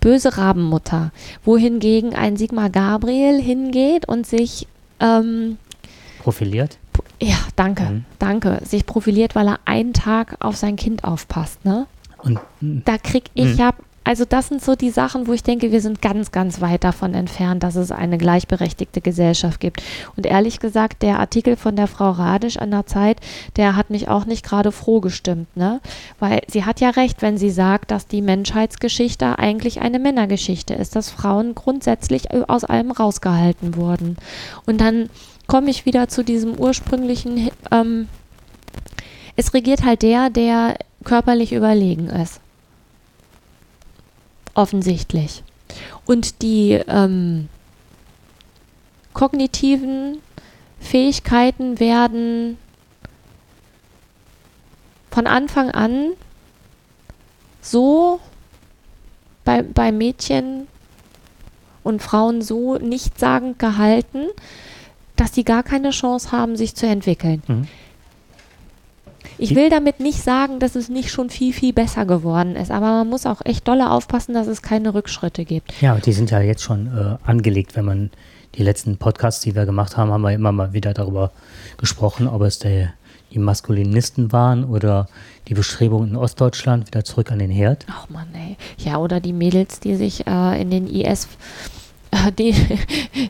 [0.00, 1.12] Böse Rabenmutter.
[1.44, 4.66] Wohingegen ein Sigmar Gabriel hingeht und sich,
[4.98, 5.58] ähm,
[6.20, 6.78] Profiliert?
[7.20, 8.04] ja, danke, Mhm.
[8.18, 11.86] danke, sich profiliert, weil er einen Tag auf sein Kind aufpasst, ne?
[12.22, 13.72] Und mh, Da krieg ich ja,
[14.04, 17.14] also das sind so die Sachen, wo ich denke, wir sind ganz, ganz weit davon
[17.14, 19.82] entfernt, dass es eine gleichberechtigte Gesellschaft gibt.
[20.16, 23.18] Und ehrlich gesagt, der Artikel von der Frau Radisch an der Zeit,
[23.56, 25.80] der hat mich auch nicht gerade froh gestimmt, ne?
[26.18, 30.96] Weil sie hat ja recht, wenn sie sagt, dass die Menschheitsgeschichte eigentlich eine Männergeschichte ist,
[30.96, 34.16] dass Frauen grundsätzlich aus allem rausgehalten wurden.
[34.66, 35.10] Und dann
[35.46, 38.08] komme ich wieder zu diesem ursprünglichen, ähm,
[39.36, 42.40] es regiert halt der, der körperlich überlegen ist.
[44.54, 45.42] Offensichtlich.
[46.04, 47.48] Und die ähm,
[49.12, 50.18] kognitiven
[50.80, 52.58] Fähigkeiten werden
[55.10, 56.12] von Anfang an
[57.60, 58.20] so
[59.44, 60.66] bei, bei Mädchen
[61.82, 64.26] und Frauen so nichtssagend gehalten,
[65.16, 67.42] dass sie gar keine Chance haben, sich zu entwickeln.
[67.46, 67.68] Mhm.
[69.38, 72.86] Ich will damit nicht sagen, dass es nicht schon viel, viel besser geworden ist, aber
[72.86, 75.80] man muss auch echt dolle aufpassen, dass es keine Rückschritte gibt.
[75.80, 78.10] Ja, die sind ja jetzt schon äh, angelegt, wenn man
[78.54, 81.32] die letzten Podcasts, die wir gemacht haben, haben wir immer mal wieder darüber
[81.78, 82.92] gesprochen, ob es der,
[83.32, 85.08] die Maskulinisten waren oder
[85.48, 87.86] die Bestrebungen in Ostdeutschland wieder zurück an den Herd.
[87.88, 88.56] Ach man, ey.
[88.78, 91.28] Ja, oder die Mädels, die sich äh, in den IS,
[92.38, 92.54] die,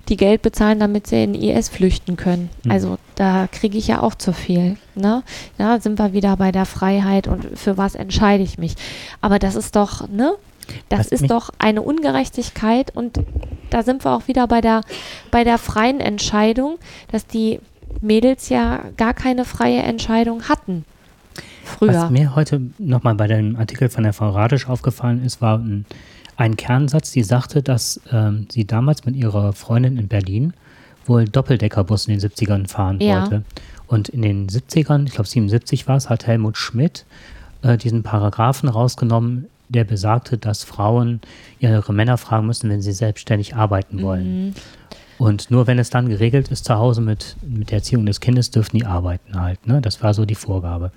[0.09, 2.51] die Geld bezahlen, damit sie in IS flüchten können.
[2.65, 2.71] Mhm.
[2.71, 4.77] Also da kriege ich ja auch zu viel.
[4.95, 5.23] Ne?
[5.59, 8.75] Ja, sind wir wieder bei der Freiheit und für was entscheide ich mich.
[9.21, 10.35] Aber das ist doch, ne?
[10.89, 13.19] Das Was ist doch eine Ungerechtigkeit und
[13.71, 14.83] da sind wir auch wieder bei der,
[15.33, 16.79] bei der freien Entscheidung,
[17.11, 17.59] dass die
[18.01, 20.85] Mädels ja gar keine freie Entscheidung hatten.
[21.65, 21.95] Früher.
[21.95, 25.85] Was mir heute nochmal bei dem Artikel von der Frau Radisch aufgefallen ist, war ein,
[26.37, 30.53] ein Kernsatz, die sagte, dass ähm, sie damals mit ihrer Freundin in Berlin
[31.07, 33.23] wohl Doppeldeckerbus in den 70ern fahren Ja.
[33.23, 33.45] wollte.
[33.87, 37.05] Und in den 70ern, ich glaube 77 war es, hat Helmut Schmidt
[37.63, 41.21] äh, diesen Paragraphen rausgenommen, der besagte, dass Frauen
[41.61, 44.47] ihre Männer fragen müssen, wenn sie selbstständig arbeiten wollen.
[44.47, 44.55] Mhm.
[45.19, 48.51] Und nur wenn es dann geregelt ist zu Hause mit, mit der Erziehung des Kindes,
[48.51, 49.67] dürfen die arbeiten halt.
[49.67, 49.81] Ne?
[49.81, 50.91] Das war so die Vorgabe.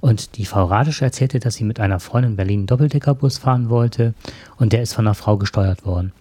[0.00, 3.68] Und die Frau Radisch erzählte, dass sie mit einer Freundin in Berlin einen Doppeldeckerbus fahren
[3.68, 4.14] wollte
[4.56, 6.12] und der ist von einer Frau gesteuert worden.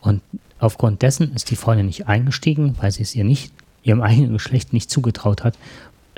[0.00, 0.20] Und
[0.58, 3.52] aufgrund dessen ist die Freundin nicht eingestiegen, weil sie es ihr nicht,
[3.82, 5.54] ihrem eigenen Geschlecht nicht zugetraut hat,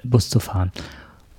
[0.03, 0.73] Bus zu fahren.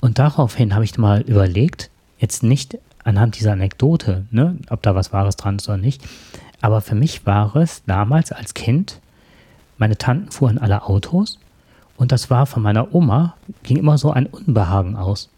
[0.02, 5.14] Und daraufhin habe ich mal überlegt, jetzt nicht anhand dieser Anekdote, ne, ob da was
[5.14, 6.02] Wahres dran ist oder nicht,
[6.62, 9.00] aber für mich war es damals als Kind,
[9.78, 11.40] meine Tanten fuhren alle Autos
[11.98, 15.30] und das war von meiner Oma, ging immer so ein Unbehagen aus,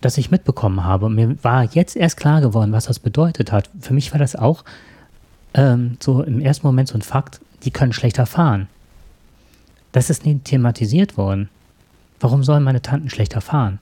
[0.00, 1.06] das ich mitbekommen habe.
[1.06, 3.70] Und mir war jetzt erst klar geworden, was das bedeutet hat.
[3.80, 4.64] Für mich war das auch
[5.54, 8.68] ähm, so im ersten Moment so ein Fakt, die können schlechter fahren.
[9.92, 11.48] Das ist nie thematisiert worden.
[12.20, 13.78] Warum sollen meine Tanten schlechter fahren?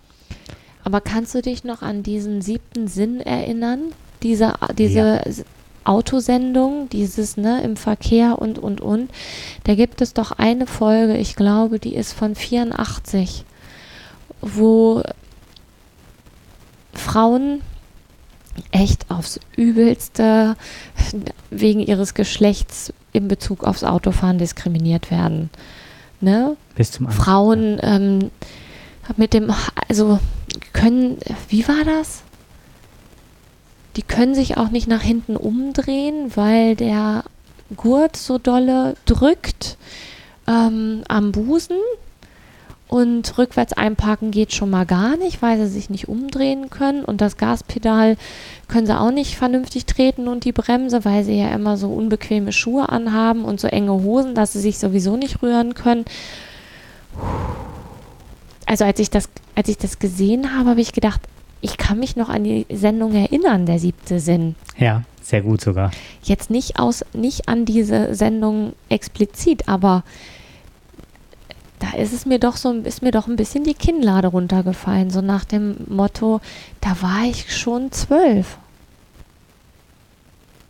[0.85, 3.93] Aber kannst du dich noch an diesen siebten Sinn erinnern?
[4.23, 5.45] Diese, diese Ja.
[5.85, 9.11] Autosendung, dieses ne, im Verkehr und, und, und.
[9.65, 13.45] Da gibt es doch eine Folge, ich glaube, die ist von 84,
[14.41, 15.03] wo
[16.99, 17.61] Frauen
[18.71, 20.57] echt aufs Übelste
[21.51, 25.51] wegen ihres Geschlechts in Bezug aufs Autofahren diskriminiert werden.
[26.21, 26.57] Ne?
[26.77, 27.25] Bis zum Anfang.
[27.25, 28.31] Frauen ähm,
[29.17, 29.53] mit dem,
[29.89, 30.19] also
[30.73, 31.19] können,
[31.49, 32.23] wie war das?
[33.97, 37.25] Die können sich auch nicht nach hinten umdrehen, weil der
[37.77, 39.77] Gurt so dolle drückt
[40.47, 41.77] ähm, am Busen
[42.89, 47.21] und rückwärts einparken geht schon mal gar nicht, weil sie sich nicht umdrehen können und
[47.21, 48.17] das Gaspedal
[48.69, 52.53] können sie auch nicht vernünftig treten und die Bremse, weil sie ja immer so unbequeme
[52.53, 56.05] Schuhe anhaben und so enge Hosen, dass sie sich sowieso nicht rühren können.
[58.67, 61.21] Also als ich das, als ich das gesehen habe, habe ich gedacht,
[61.61, 64.55] ich kann mich noch an die Sendung erinnern, der siebte Sinn.
[64.79, 65.91] Ja, sehr gut sogar.
[66.23, 70.05] Jetzt nicht aus, nicht an diese Sendung explizit, aber
[71.85, 75.21] da ist es mir doch so, ist mir doch ein bisschen die Kinnlade runtergefallen, so
[75.21, 76.41] nach dem Motto,
[76.81, 78.59] da war ich schon zwölf.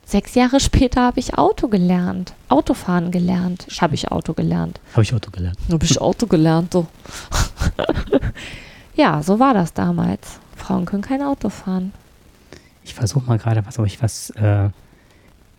[0.05, 4.81] Sechs Jahre später habe ich Auto gelernt, Autofahren gelernt, habe ich Auto gelernt.
[4.93, 5.57] Habe ich Auto gelernt.
[5.71, 6.87] Habe ich Auto gelernt, so.
[8.97, 10.41] ja, so war das damals.
[10.57, 11.93] Frauen können kein Auto fahren.
[12.83, 14.69] Ich versuche mal gerade, was, ob ich was äh,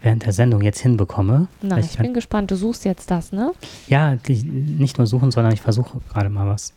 [0.02, 1.48] während der Sendung jetzt hinbekomme.
[1.62, 2.52] Na, Vielleicht ich bin gespannt.
[2.52, 3.54] Du suchst jetzt das, ne?
[3.88, 6.74] Ja, nicht nur suchen, sondern ich versuche gerade mal was.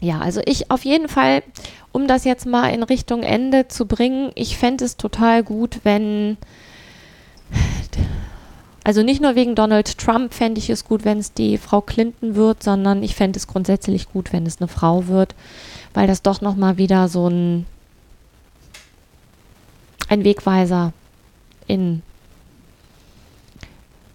[0.00, 1.42] Ja, also ich auf jeden Fall,
[1.92, 6.38] um das jetzt mal in Richtung Ende zu bringen, ich fände es total gut, wenn,
[8.82, 12.34] also nicht nur wegen Donald Trump fände ich es gut, wenn es die Frau Clinton
[12.34, 15.34] wird, sondern ich fände es grundsätzlich gut, wenn es eine Frau wird,
[15.92, 17.66] weil das doch nochmal wieder so ein,
[20.08, 20.94] ein Wegweiser
[21.66, 22.00] in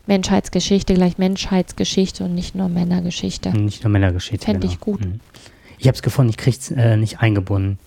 [0.08, 3.50] Menschheitsgeschichte gleich Menschheitsgeschichte und nicht nur Männergeschichte.
[3.52, 4.46] Nicht nur Männergeschichte.
[4.46, 5.04] Fänd ich gut.
[5.04, 5.20] Mhm.
[5.78, 7.80] Ich habe es gefunden, ich kriege es äh, nicht eingebunden.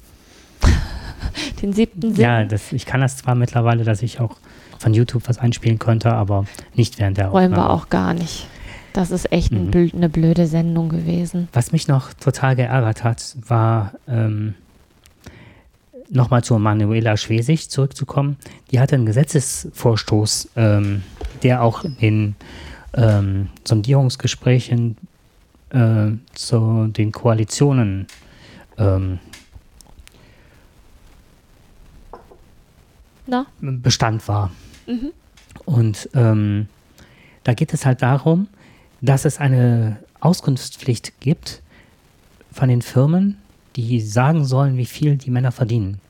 [1.62, 2.22] Den siebten Sinn.
[2.22, 4.36] Ja, das, ich kann das zwar mittlerweile, dass ich auch
[4.78, 6.44] von YouTube was einspielen könnte, aber
[6.74, 7.70] nicht während der Wollen wir Aufnahme.
[7.82, 8.46] auch gar nicht.
[8.92, 9.70] Das ist echt ein Mhm.
[9.70, 11.48] bl eine blöde Sendung gewesen.
[11.52, 14.54] Was mich noch total geärgert hat, war ähm,
[16.10, 18.36] nochmal zu Manuela Schwesig zurückzukommen.
[18.70, 21.02] Die hatte einen Gesetzesvorstoß, ähm,
[21.42, 22.34] der auch in
[22.94, 24.96] ähm, Sondierungsgesprächen
[25.70, 28.06] äh, zu den Koalitionen
[28.78, 29.18] ähm?
[33.60, 34.50] Bestand war.
[34.86, 35.12] Mhm.
[35.66, 36.68] Und ähm,
[37.44, 38.48] da geht es halt darum,
[39.00, 41.62] dass es eine Auskunftspflicht gibt
[42.50, 43.36] von den Firmen,
[43.86, 46.00] die sagen sollen, wie viel die Männer verdienen.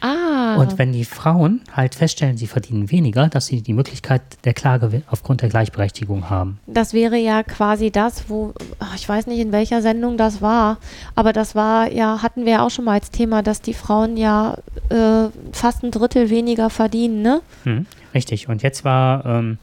[0.00, 0.56] Ah.
[0.56, 5.02] Und wenn die Frauen halt feststellen, sie verdienen weniger, dass sie die Möglichkeit der Klage
[5.10, 6.58] aufgrund der Gleichberechtigung haben.
[6.66, 8.52] Das wäre ja quasi das, wo,
[8.94, 10.76] ich weiß nicht, in welcher Sendung das war,
[11.14, 14.18] aber das war ja, hatten wir ja auch schon mal als Thema, dass die Frauen
[14.18, 14.58] ja
[14.90, 17.40] äh, fast ein Drittel weniger verdienen, ne?
[17.62, 18.50] Hm, richtig.
[18.50, 19.58] Und jetzt war, ähm,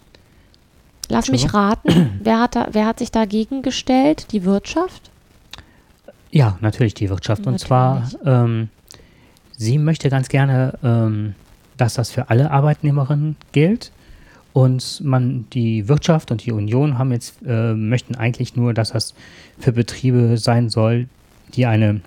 [1.07, 4.27] Lass mich raten, wer hat, da, wer hat sich dagegen gestellt?
[4.31, 5.10] Die Wirtschaft?
[6.31, 7.45] Ja, natürlich die Wirtschaft.
[7.45, 8.19] Und zwar, Natürlich.
[8.25, 8.69] ähm,
[9.57, 11.35] sie möchte ganz gerne, ähm,
[11.77, 13.91] dass das für alle Arbeitnehmerinnen gilt.
[14.53, 19.13] Und man, die Wirtschaft und die Union haben jetzt, äh, möchten eigentlich nur, dass das
[19.59, 21.07] für Betriebe sein soll,
[21.53, 22.01] die eine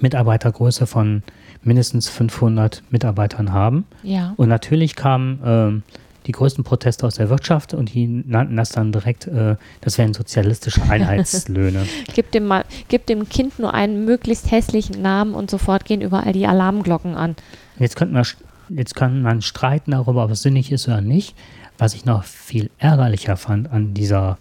[0.00, 1.22] Mitarbeitergröße von
[1.62, 3.86] mindestens 500 Mitarbeitern haben.
[4.02, 4.34] Ja.
[4.36, 5.82] Und natürlich kamen ähm,
[6.26, 10.14] die größten Proteste aus der Wirtschaft und die nannten das dann direkt, äh, das wären
[10.14, 11.86] sozialistische Einheitslöhne.
[12.14, 16.32] Gib dem, mal, gib dem Kind nur einen möglichst hässlichen Namen und sofort gehen überall
[16.32, 17.36] die Alarmglocken an.
[17.78, 18.24] Jetzt, könnte man,
[18.70, 21.36] jetzt kann man streiten darüber, ob es sinnig ist oder nicht.
[21.76, 24.38] Was ich noch viel ärgerlicher fand an dieser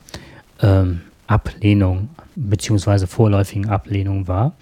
[0.61, 4.53] ähm, Ablehnung beziehungsweise vorläufigen Ablehnung war,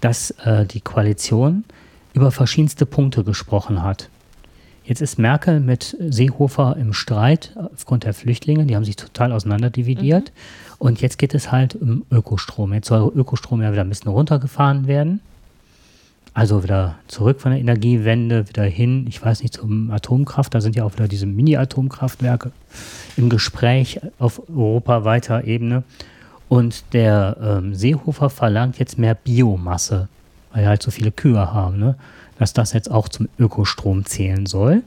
[0.00, 1.64] dass äh, die Koalition
[2.12, 4.08] über verschiedenste Punkte gesprochen hat.
[4.90, 10.32] Jetzt ist Merkel mit Seehofer im Streit aufgrund der Flüchtlinge, die haben sich total auseinanderdividiert.
[10.80, 12.72] Und jetzt geht es halt um Ökostrom.
[12.72, 15.20] Jetzt soll Ökostrom ja wieder ein bisschen runtergefahren werden.
[16.34, 20.52] Also wieder zurück von der Energiewende, wieder hin, ich weiß nicht, zum Atomkraft.
[20.56, 22.50] Da sind ja auch wieder diese Mini-Atomkraftwerke
[23.16, 25.84] im Gespräch auf europaweiter Ebene.
[26.48, 30.08] Und der ähm, Seehofer verlangt jetzt mehr Biomasse,
[30.52, 31.94] weil wir halt so viele Kühe haben, ne?
[32.40, 34.82] Dass das jetzt auch zum Ökostrom zählen soll.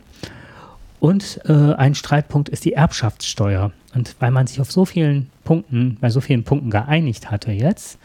[0.99, 3.71] Und äh, ein Streitpunkt ist die Erbschaftssteuer.
[3.93, 7.99] Und weil man sich auf so vielen Punkten, bei so vielen Punkten geeinigt hatte jetzt,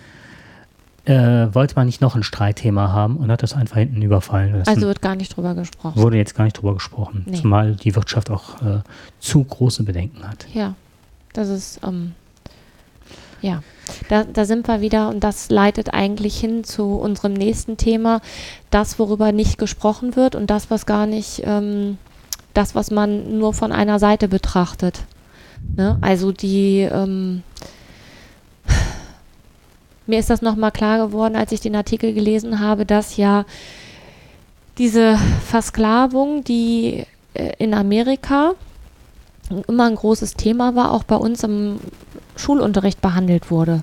[1.07, 4.69] äh, wollte man nicht noch ein Streitthema haben und hat das einfach hinten überfallen lassen.
[4.69, 5.97] Also wird gar nicht drüber gesprochen.
[5.99, 7.41] wurde jetzt gar nicht drüber gesprochen, Nee.
[7.41, 8.81] zumal die Wirtschaft auch äh,
[9.19, 10.47] zu große Bedenken hat.
[10.53, 10.75] Ja,
[11.33, 12.13] das ist, ähm,
[13.41, 13.63] ja,
[14.09, 18.21] da, da sind wir wieder und das leitet eigentlich hin zu unserem nächsten Thema,
[18.71, 21.99] das, worüber nicht gesprochen wird und das, was gar nicht, ähm,
[22.55, 25.05] das, was man nur von einer Seite betrachtet.
[25.77, 25.99] Ne?
[26.01, 27.43] Also die, ähm,
[30.07, 33.45] mir ist das nochmal klar geworden, als ich den Artikel gelesen habe, dass ja
[34.79, 38.55] diese Versklavung, die äh, in Amerika
[39.67, 41.79] immer ein großes Thema war, auch bei uns im
[42.37, 43.83] Schulunterricht behandelt wurde.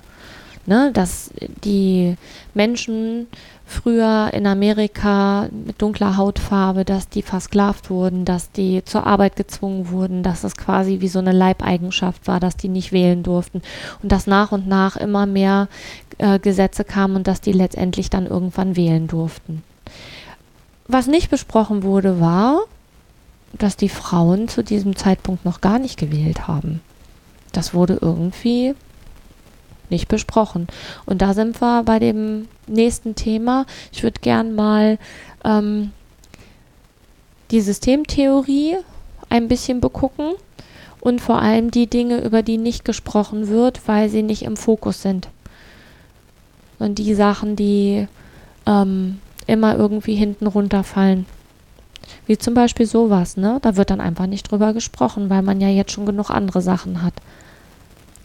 [0.68, 1.30] Ne, dass
[1.62, 2.16] die
[2.52, 3.28] Menschen
[3.64, 9.90] früher in Amerika mit dunkler Hautfarbe, dass die versklavt wurden, dass die zur Arbeit gezwungen
[9.90, 13.62] wurden, dass das quasi wie so eine Leibeigenschaft war, dass die nicht wählen durften
[14.02, 15.68] und dass nach und nach immer mehr
[16.18, 19.62] äh, Gesetze kamen und dass die letztendlich dann irgendwann wählen durften.
[20.88, 22.60] Was nicht besprochen wurde, war,
[23.52, 26.80] dass die Frauen zu diesem Zeitpunkt noch gar nicht gewählt haben.
[27.52, 28.74] Das wurde irgendwie
[29.88, 30.66] nicht besprochen.
[31.04, 33.66] Und da sind wir bei dem nächsten Thema.
[33.92, 34.98] Ich würde gern mal
[35.44, 35.92] ähm,
[37.50, 38.76] die Systemtheorie
[39.28, 40.32] ein bisschen begucken
[41.00, 45.02] und vor allem die Dinge, über die nicht gesprochen wird, weil sie nicht im Fokus
[45.02, 45.28] sind.
[46.78, 48.08] Und die Sachen, die
[48.66, 51.26] ähm, immer irgendwie hinten runterfallen.
[52.26, 53.58] Wie zum Beispiel sowas, ne?
[53.62, 57.02] Da wird dann einfach nicht drüber gesprochen, weil man ja jetzt schon genug andere Sachen
[57.02, 57.14] hat,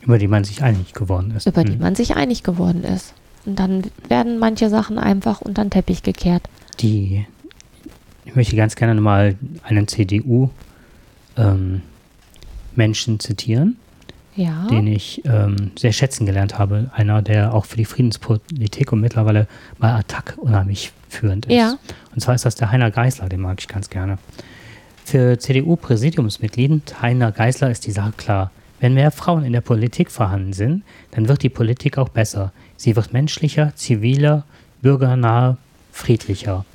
[0.02, 1.46] Über die man sich einig geworden ist.
[1.48, 1.80] über die Hm.
[1.80, 3.14] man sich einig geworden ist.
[3.46, 6.44] Und dann werden manche Sachen einfach unter den Teppich gekehrt.
[6.80, 7.26] Die,
[8.26, 11.82] ich möchte ganz gerne mal einen CDU-Menschen
[13.20, 13.78] zitieren,
[14.36, 14.68] Ja.
[14.70, 16.90] den ich ähm, sehr schätzen gelernt habe.
[16.94, 21.54] Einer, der auch für die Friedenspolitik und mittlerweile bei Attac unheimlich führend ist.
[21.54, 21.78] Ja.
[22.14, 24.18] Und zwar ist das der Heiner Geißler, den mag ich ganz gerne.
[25.04, 28.52] Für CDU-Präsidiumsmitglied Heiner Geißler ist die Sache klar.
[28.80, 32.52] Wenn mehr Frauen in der Politik vorhanden sind, dann wird die Politik auch besser.
[32.78, 34.44] Sie wird menschlicher, ziviler,
[34.82, 35.58] bürgernahe,
[35.92, 36.66] friedlicher.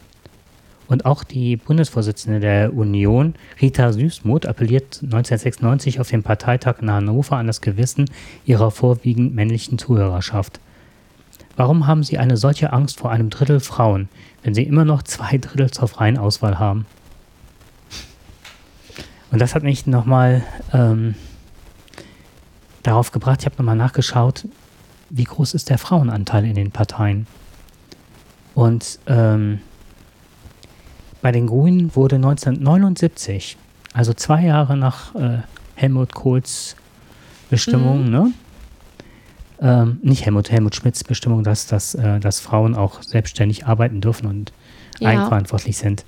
[0.88, 7.36] Und auch die Bundesvorsitzende der Union, Rita Süßmuth, appelliert 1996 auf dem Parteitag in Hannover
[7.36, 8.08] an das Gewissen
[8.44, 10.60] ihrer vorwiegend männlichen Zuhörerschaft.
[11.56, 14.08] Warum haben Sie eine solche Angst vor einem Drittel Frauen,
[14.42, 16.86] wenn Sie immer noch zwei Drittel zur freien Auswahl haben?
[19.30, 21.14] Und das hat mich nochmal ähm,
[22.82, 24.46] darauf gebracht, ich habe nochmal nachgeschaut,
[25.10, 27.26] wie groß ist der Frauenanteil in den Parteien.
[28.54, 29.60] Und ähm,
[31.26, 33.56] bei den Grünen wurde 1979,
[33.92, 35.38] also zwei Jahre nach äh,
[35.74, 36.76] Helmut Kohls
[37.50, 38.30] Bestimmung, ne?
[39.60, 44.28] Ähm, nicht Helmut, Helmut Schmidts Bestimmung, dass, dass, äh, dass Frauen auch selbstständig arbeiten dürfen
[44.28, 44.52] und
[45.00, 45.08] Ja.
[45.08, 46.04] eigenverantwortlich sind,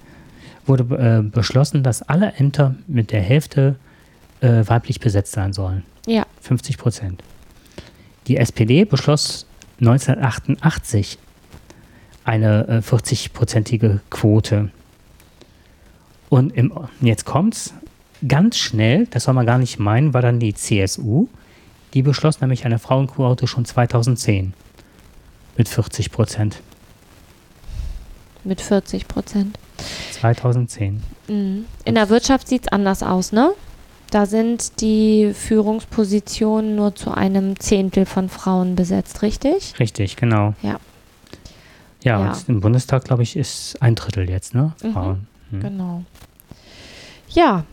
[0.66, 3.74] wurde äh, beschlossen, dass alle Ämter mit der Hälfte
[4.40, 5.82] äh, weiblich besetzt sein sollen.
[6.06, 6.26] Ja.
[6.42, 7.24] 50 Prozent.
[8.28, 9.46] Die SPD beschloss
[9.80, 11.18] 1988
[12.22, 14.70] eine äh, 40-prozentige Quote.
[16.30, 17.72] Und im, jetzt kommt's
[18.26, 21.28] ganz schnell, das soll man gar nicht meinen, war dann die CSU.
[21.94, 24.52] Die beschloss nämlich eine Frauenquote schon 2010
[25.56, 26.60] mit 40 Prozent.
[28.44, 29.58] Mit 40 Prozent.
[30.12, 31.02] 2010.
[31.28, 31.64] Mhm.
[31.84, 33.52] In der Wirtschaft sieht es anders aus, ne?
[34.10, 39.74] Da sind die Führungspositionen nur zu einem Zehntel von Frauen besetzt, richtig?
[39.78, 40.54] Richtig, genau.
[40.62, 40.78] Ja.
[42.04, 42.32] Ja, Ja.
[42.32, 44.72] und im Bundestag, glaube ich, ist ein Drittel jetzt, ne?
[44.82, 44.92] Mhm.
[44.92, 45.12] Frauen.
[45.18, 45.26] Mhm.
[45.50, 46.02] Genau.
[47.30, 47.64] Ja,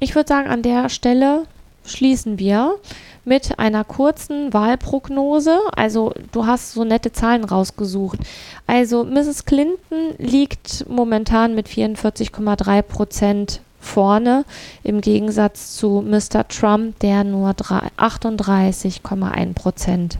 [0.00, 1.44] ich würde sagen, an der Stelle
[1.84, 2.76] schließen wir
[3.24, 5.58] mit einer kurzen Wahlprognose.
[5.76, 8.18] Also du hast so nette Zahlen rausgesucht.
[8.66, 9.44] Also Mrs.
[9.44, 14.44] Clinton liegt momentan mit 44,3 Prozent vorne
[14.84, 16.46] im Gegensatz zu Mr.
[16.48, 20.18] Trump, der nur drei- 38,1 Prozent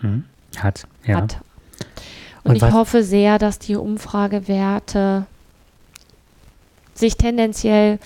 [0.00, 0.24] Mhm.
[0.56, 1.16] Hat, ja.
[1.16, 1.38] hat.
[2.44, 5.26] Und, Und ich hoffe sehr, dass die Umfragewerte
[6.98, 7.98] sich tendenziell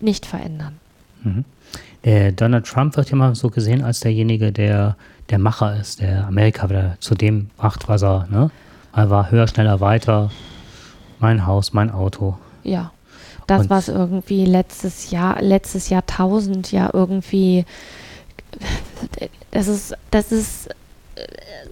[0.00, 0.78] nicht verändern.
[1.22, 1.44] Mhm.
[2.04, 4.96] Der Donald Trump wird ja immer so gesehen als derjenige, der
[5.30, 8.50] der Macher ist, der Amerika wieder zu dem macht, was er, ne?
[8.94, 10.30] Er war höher, schneller, weiter.
[11.18, 12.38] Mein Haus, mein Auto.
[12.64, 12.92] Ja.
[13.46, 17.64] Das, Und- was irgendwie letztes Jahr, letztes Jahrtausend ja irgendwie,
[19.50, 20.72] das ist, das ist äh,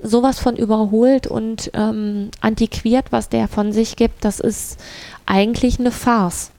[0.03, 4.79] sowas von überholt und ähm, antiquiert, was der von sich gibt, das ist
[5.27, 6.51] eigentlich eine Farce.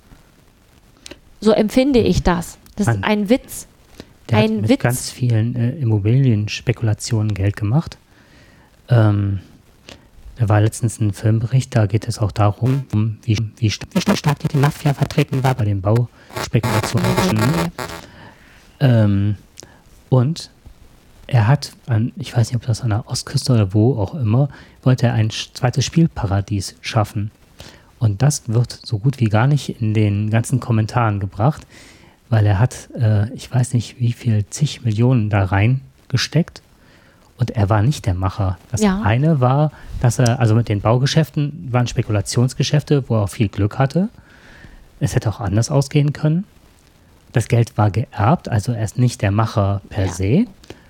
[1.39, 2.57] So empfinde ich das.
[2.75, 3.67] Das ist ein Witz.
[4.29, 4.79] Der Ein hat mit Witz.
[4.81, 7.97] ganz vielen äh, Immobilienspekulationen Geld gemacht.
[8.89, 9.39] Ähm,
[10.35, 14.39] da war letztens ein Filmbericht, da geht es auch darum, um wie, wie, wie stark
[14.39, 17.71] die Mafia vertreten war bei den Bauspekulationen.
[18.79, 19.35] Ähm,
[20.09, 20.51] und
[21.25, 24.49] er hat, an, ich weiß nicht, ob das an der Ostküste oder wo auch immer,
[24.83, 27.31] wollte er ein zweites Spielparadies schaffen.
[27.99, 31.65] Und das wird so gut wie gar nicht in den ganzen Kommentaren gebracht,
[32.29, 36.61] weil er hat, äh, ich weiß nicht, wie viel zig Millionen da reingesteckt.
[37.39, 38.57] Und er war nicht der Macher.
[38.71, 39.01] Das Ja.
[39.03, 39.71] eine war,
[40.01, 44.09] dass er, also mit den Baugeschäften waren Spekulationsgeschäfte, wo er auch viel Glück hatte.
[44.99, 46.45] Es hätte auch anders ausgehen können.
[47.33, 50.11] Das Geld war geerbt, also er ist nicht der Macher per Ja.
[50.13, 50.45] se.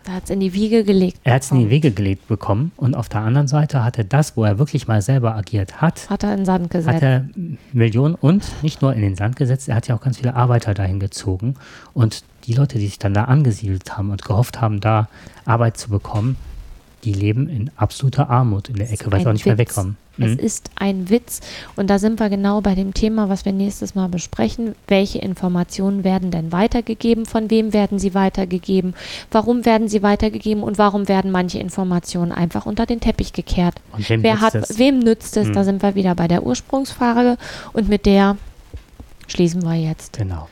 [0.07, 1.19] Da hat es in die Wiege gelegt.
[1.25, 1.69] Er hat es in die.
[1.69, 5.01] Wege gelegt bekommen und auf der anderen Seite hat er das, wo er wirklich mal
[5.01, 6.95] selber agiert hat, Hat er in den Sand gesetzt.
[6.95, 7.25] hat er
[7.73, 10.73] Millionen und nicht nur in den Sand gesetzt, er hat ja auch ganz viele Arbeiter
[10.73, 11.55] dahin gezogen.
[11.93, 15.09] Und die Leute, die sich dann da angesiedelt haben und gehofft haben, da
[15.43, 16.37] Arbeit zu bekommen,
[17.03, 19.69] die leben in absoluter Armut in der Ecke, weil sie auch nicht mehr Witz.
[19.69, 19.97] wegkommen.
[20.19, 20.39] Es Mhm.
[20.39, 21.41] ist ein Witz.
[21.75, 24.73] Und da sind wir genau bei dem Thema, was wir nächstes Mal besprechen.
[24.87, 27.27] Welche Informationen werden denn weitergegeben?
[27.27, 28.95] Von wem werden sie weitergegeben?
[29.29, 30.63] Warum werden sie weitergegeben?
[30.63, 33.75] Und warum werden manche Informationen einfach unter den Teppich gekehrt?
[33.91, 34.79] Und wem Wer nützt hat, es?
[34.79, 35.47] wem nützt es?
[35.49, 35.53] Mhm.
[35.53, 37.37] Da sind wir wieder bei der Ursprungsfrage.
[37.73, 38.37] Und mit der
[39.27, 40.17] schließen wir jetzt.
[40.17, 40.47] Genau.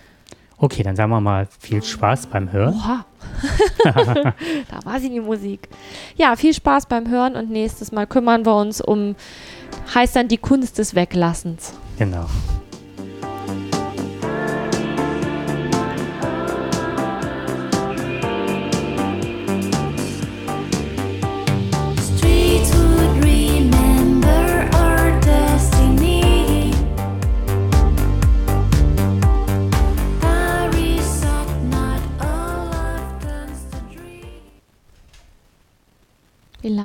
[0.58, 2.76] Okay, dann sagen wir mal viel Spaß beim Hören.
[2.76, 3.06] Oha.
[3.84, 5.68] da war sie die Musik.
[6.16, 9.16] Ja, viel Spaß beim Hören und nächstes Mal kümmern wir uns um,
[9.94, 11.74] heißt dann die Kunst des Weglassens.
[11.98, 12.26] Genau.
[36.66, 36.84] إلا